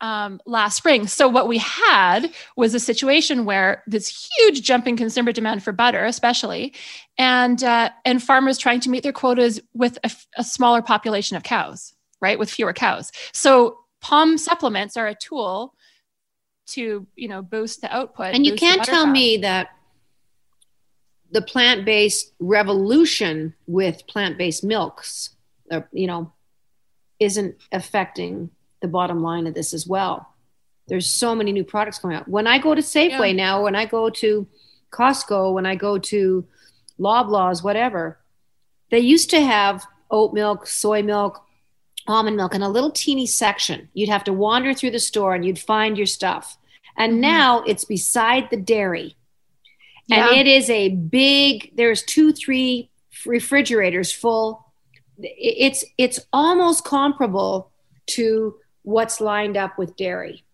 [0.00, 1.06] um, last spring.
[1.06, 5.72] So what we had was a situation where this huge jump in consumer demand for
[5.72, 6.74] butter, especially,
[7.18, 11.42] and uh, and farmers trying to meet their quotas with a, a smaller population of
[11.42, 13.12] cows, right, with fewer cows.
[13.32, 15.74] So palm supplements are a tool
[16.68, 18.34] to you know boost the output.
[18.34, 19.12] And you can't tell fat.
[19.12, 19.68] me that
[21.32, 25.30] the plant-based revolution with plant-based milks,
[25.70, 26.32] uh, you know,
[27.20, 28.50] isn't affecting
[28.82, 30.34] the bottom line of this as well.
[30.88, 32.26] There's so many new products coming out.
[32.28, 33.44] When I go to Safeway Yeah.
[33.44, 34.46] now, when I go to
[34.90, 36.44] Costco, when I go to
[36.98, 38.18] Loblaws, whatever,
[38.90, 41.44] they used to have oat milk, soy milk,
[42.08, 43.88] almond milk in a little teeny section.
[43.94, 46.58] You'd have to wander through the store and you'd find your stuff.
[46.96, 47.20] And Mhm.
[47.20, 49.16] now it's beside the dairy.
[50.10, 50.28] Yeah.
[50.28, 52.90] And it is a big, there's two, three
[53.24, 54.66] refrigerators full.
[55.18, 57.70] It's it's almost comparable
[58.08, 60.44] to what's lined up with dairy.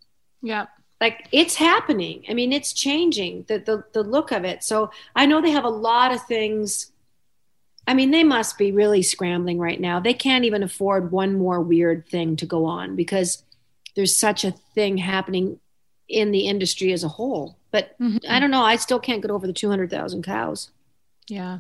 [0.43, 0.67] yeah.
[1.01, 2.25] Like it's happening.
[2.29, 4.65] I mean, it's changing the, the the look of it.
[4.65, 6.91] So I know they have a lot of things.
[7.87, 10.01] I mean, they must be really scrambling right now.
[10.01, 13.45] They can't even afford one more weird thing to go on because
[13.95, 15.61] there's such a thing happening
[16.09, 17.57] in the industry as a whole.
[17.73, 18.25] But Mhm.
[18.29, 18.63] I don't know.
[18.63, 20.71] I still can't get over the 200,000 cows
[21.29, 21.59] Yeah.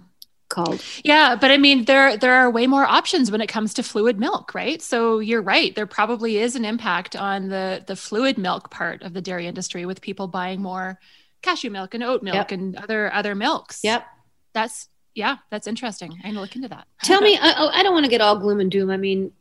[0.48, 0.80] called.
[1.04, 4.18] Yeah, but I mean, there there are way more options when it comes to fluid
[4.20, 4.80] milk, right?
[4.80, 5.74] So you're right.
[5.74, 9.84] There probably is an impact on the the fluid milk part of the dairy industry
[9.84, 11.00] with people buying more
[11.42, 12.52] cashew milk and oat milk Yep.
[12.52, 13.80] and other other milks.
[13.82, 14.06] Yep.
[14.52, 16.12] That's yeah, that's interesting.
[16.22, 16.86] I'm gonna look into that.
[17.02, 18.90] Tell me, I, I don't want to get all gloom and doom.
[18.90, 19.32] I mean,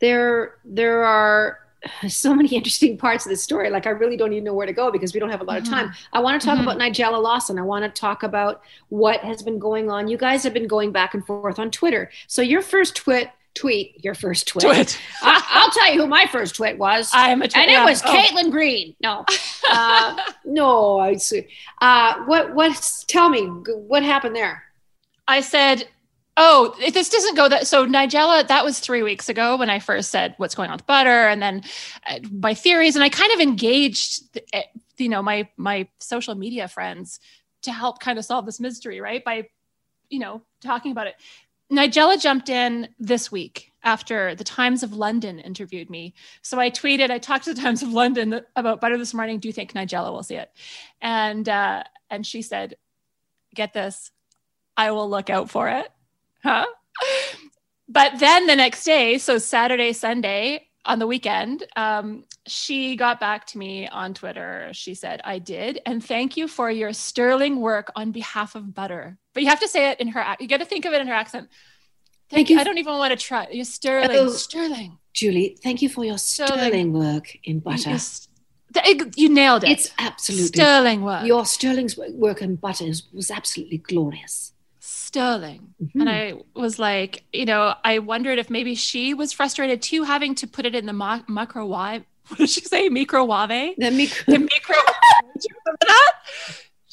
[0.00, 1.58] there there are
[2.08, 3.70] so many interesting parts of the story.
[3.70, 5.58] Like I really don't even know where to go because we don't have a lot
[5.58, 5.92] of time.
[6.12, 6.62] I want to talk Mhm.
[6.62, 7.58] about Nigella Lawson.
[7.58, 10.08] I want to talk about what has been going on.
[10.08, 12.10] You guys have been going back and forth on Twitter.
[12.26, 14.64] So your first twit tweet, your first twit.
[14.64, 14.98] Twit.
[15.22, 17.10] I, I'll tell you who my first twit was.
[17.14, 17.82] I am a and yeah.
[17.82, 18.08] it was Oh.
[18.08, 18.96] Caitlin Green.
[19.00, 19.24] No,
[19.70, 21.46] uh, no, I see.
[21.80, 22.52] Uh, what?
[22.54, 22.90] What?
[23.06, 24.64] Tell me, what happened there?
[25.28, 25.86] I said,
[26.36, 29.78] "Oh, if this doesn't go that." So Nigella, that was three weeks ago when I
[29.78, 31.62] first said what's going on with butter, and then
[32.06, 34.60] uh, my theories, and I kind of engaged, uh,
[34.96, 37.20] you know, my my social media friends
[37.62, 39.24] to help kind of solve this mystery, right?
[39.24, 39.48] By,
[40.08, 41.16] you know, talking about it.
[41.72, 46.14] Nigella jumped in this week after the Times of London interviewed me.
[46.42, 49.38] So I tweeted, I talked to the Times of London about butter this morning.
[49.38, 50.50] Do you think Nigella will see it?
[51.00, 52.76] And uh, and she said,
[53.54, 54.10] "Get this,
[54.76, 55.90] I will look out for it."
[56.44, 56.66] Huh?
[57.86, 63.46] But then the next day, so Saturday, Sunday, on the weekend, um, she got back
[63.48, 64.70] to me on Twitter.
[64.72, 65.80] She said, I did.
[65.84, 69.18] And thank you for your sterling work on behalf of butter.
[69.34, 71.08] But you have to say it in her, you got to think of it in
[71.08, 71.50] her accent.
[72.30, 72.58] Thank you.
[72.58, 73.48] I don't even want to try.
[73.50, 74.10] You're sterling.
[74.12, 74.28] Oh.
[74.30, 74.98] sterling.
[75.12, 76.54] Julie, thank you for your Sterling.
[76.58, 77.90] sterling work in butter.
[77.90, 78.28] You're s-
[78.72, 79.70] th- You nailed it.
[79.72, 81.26] It's absolutely sterling work.
[81.26, 84.53] your sterling's work in butter was absolutely glorious.
[85.14, 85.74] Sterling.
[85.80, 86.00] Mhm.
[86.00, 90.34] And I was like, you know, I wondered if maybe she was frustrated too, having
[90.36, 92.02] to put it in the mo- microwave.
[92.28, 92.88] What did she say?
[92.88, 93.76] Microwave?
[93.76, 94.76] the mic- The micro.
[95.38, 96.12] Do you remember that?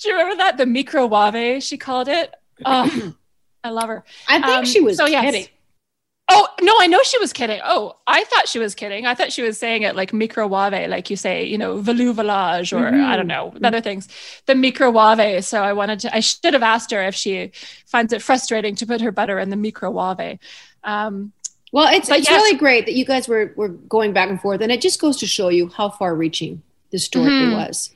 [0.01, 0.57] Do you remember that?
[0.57, 2.33] The microwave, she called it.
[2.65, 3.13] Oh,
[3.63, 4.03] I love her.
[4.27, 5.47] I think Um, she was so yes.
[6.29, 7.59] Oh, no, I know she was kidding.
[7.63, 9.05] Oh, I thought she was kidding.
[9.05, 12.87] I thought she was saying it like microwave, like you say, you know, velouvelage or
[12.87, 14.07] I don't know, other things.
[14.45, 15.43] The microwave.
[15.43, 17.51] So I wanted to, I should have asked her if she
[17.85, 20.39] finds it frustrating to put her butter in the microwave.
[20.85, 21.33] Um,
[21.73, 22.41] Well, it's it's yes.
[22.41, 25.17] really great that you guys were were going back and forth, and it just goes
[25.17, 26.61] to show you how far reaching
[26.91, 27.53] this story Mhm.
[27.53, 27.93] was,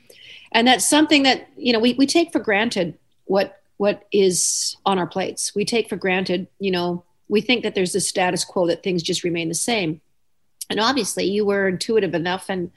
[0.52, 2.94] and that's something that you know we we take for granted
[3.26, 5.54] what what is on our plates.
[5.54, 9.02] We take for granted, you know, we think that there's this status quo that things
[9.02, 10.00] just remain the same,
[10.70, 12.70] and obviously you were intuitive enough and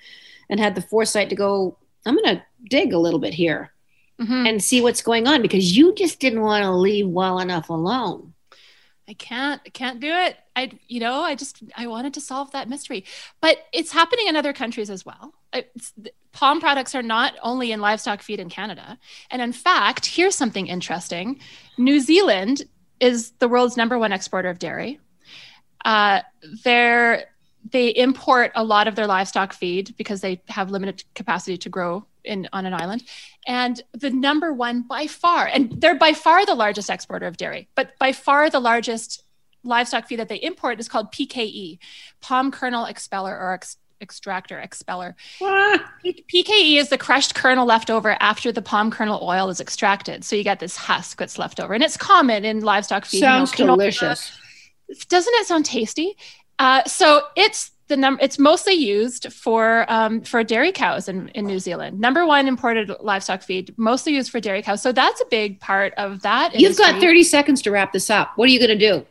[0.50, 1.78] and had the foresight to go.
[2.06, 3.72] I'm going to dig a little bit here
[4.20, 4.47] Mhm.
[4.50, 8.34] and see what's going on because you just didn't want to leave well enough alone.
[9.08, 10.38] I can't, I can't do it.
[10.56, 13.06] I, you know, I just, I wanted to solve that mystery,
[13.41, 15.34] but it's happening in other countries as well.
[15.54, 15.93] It's,
[16.32, 18.97] palm products are not only in livestock feed in Canada.
[19.32, 21.39] And in fact, here's something interesting
[21.78, 22.64] New Zealand
[23.00, 25.00] is the world's number one exporter of dairy.
[25.86, 26.22] Uh,
[27.72, 32.06] they import a lot of their livestock feed because they have limited capacity to grow
[32.24, 33.04] in on an island
[33.47, 37.70] and the number one by far and they're by far the largest exporter of dairy
[37.76, 39.24] but by far the largest
[39.64, 41.80] livestock feed that they import is called pke
[42.20, 45.16] palm kernel expeller or ex- extractor expeller.
[45.39, 50.24] P- pke is the crushed kernel left over after the palm kernel oil is extracted
[50.24, 53.52] so you get this husk that's left over and it's common in livestock feed Sounds
[53.52, 54.38] canola, delicious.
[55.10, 56.16] doesn't it sound tasty?
[56.60, 58.22] Uh, so it's the number.
[58.22, 62.00] It's mostly used for um, for dairy cows in, in New Zealand.
[62.00, 64.82] Number one imported livestock feed, mostly used for dairy cows.
[64.82, 66.58] So that's a big part of that.
[66.58, 68.32] You've got 30 seconds to wrap this up.
[68.36, 69.06] What are you going to do?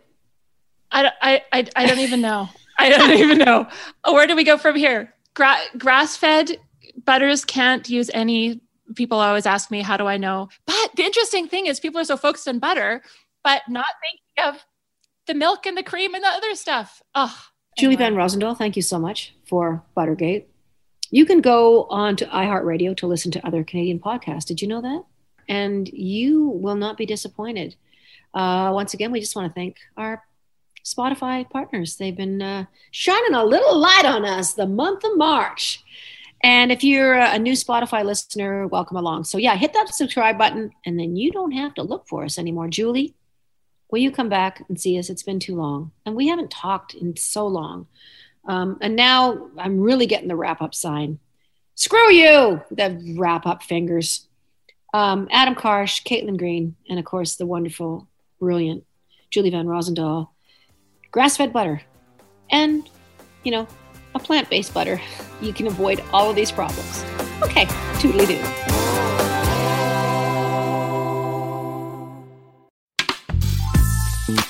[0.90, 2.48] I, I, I, I don't even know.
[2.78, 3.66] I don't even know.
[4.04, 5.12] Oh, Where do we go from here?
[5.34, 6.58] Gra- grass fed
[7.04, 8.60] butters can't use any.
[8.94, 10.48] People always ask me, how do I know?
[10.66, 13.02] But the interesting thing is, people are so focused on butter,
[13.44, 14.64] but not thinking of
[15.26, 17.02] the milk and the cream and the other stuff.
[17.14, 17.36] Oh,
[17.76, 18.10] Julie anyway.
[18.10, 20.48] Van Rosendaal, thank you so much for Buttergate.
[21.10, 24.46] You can go on to iHeartRadio to listen to other Canadian podcasts.
[24.46, 25.04] Did you know that?
[25.48, 27.76] And you will not be disappointed.
[28.34, 30.22] Uh, once again, we just want to thank our
[30.84, 31.96] Spotify partners.
[31.96, 35.82] They've been uh, shining a little light on us the month of March.
[36.42, 39.24] And if you're a new Spotify listener, welcome along.
[39.24, 42.38] So, yeah, hit that subscribe button, and then you don't have to look for us
[42.38, 42.68] anymore.
[42.68, 43.14] Julie,
[43.90, 45.10] will you come back and see us?
[45.10, 45.90] It's been too long.
[46.06, 47.88] And we haven't talked in so long.
[48.46, 51.18] Um, and now I'm really getting the wrap up sign.
[51.74, 54.26] Screw you, the wrap up fingers.
[54.94, 58.08] Um, Adam Karsh, Caitlin Green, and of course the wonderful,
[58.40, 58.84] brilliant
[59.30, 60.30] Julie Van Rosendaal.
[61.10, 61.82] Grass fed butter.
[62.50, 62.88] And,
[63.44, 63.66] you know,
[64.14, 65.00] a plant based butter.
[65.40, 67.04] You can avoid all of these problems.
[67.42, 67.64] Okay,
[68.00, 68.42] toodly doo.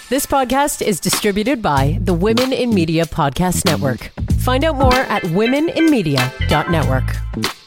[0.08, 4.10] This podcast is distributed by the Women in Media Podcast Network.
[4.38, 7.57] Find out more at womeninmedia.network.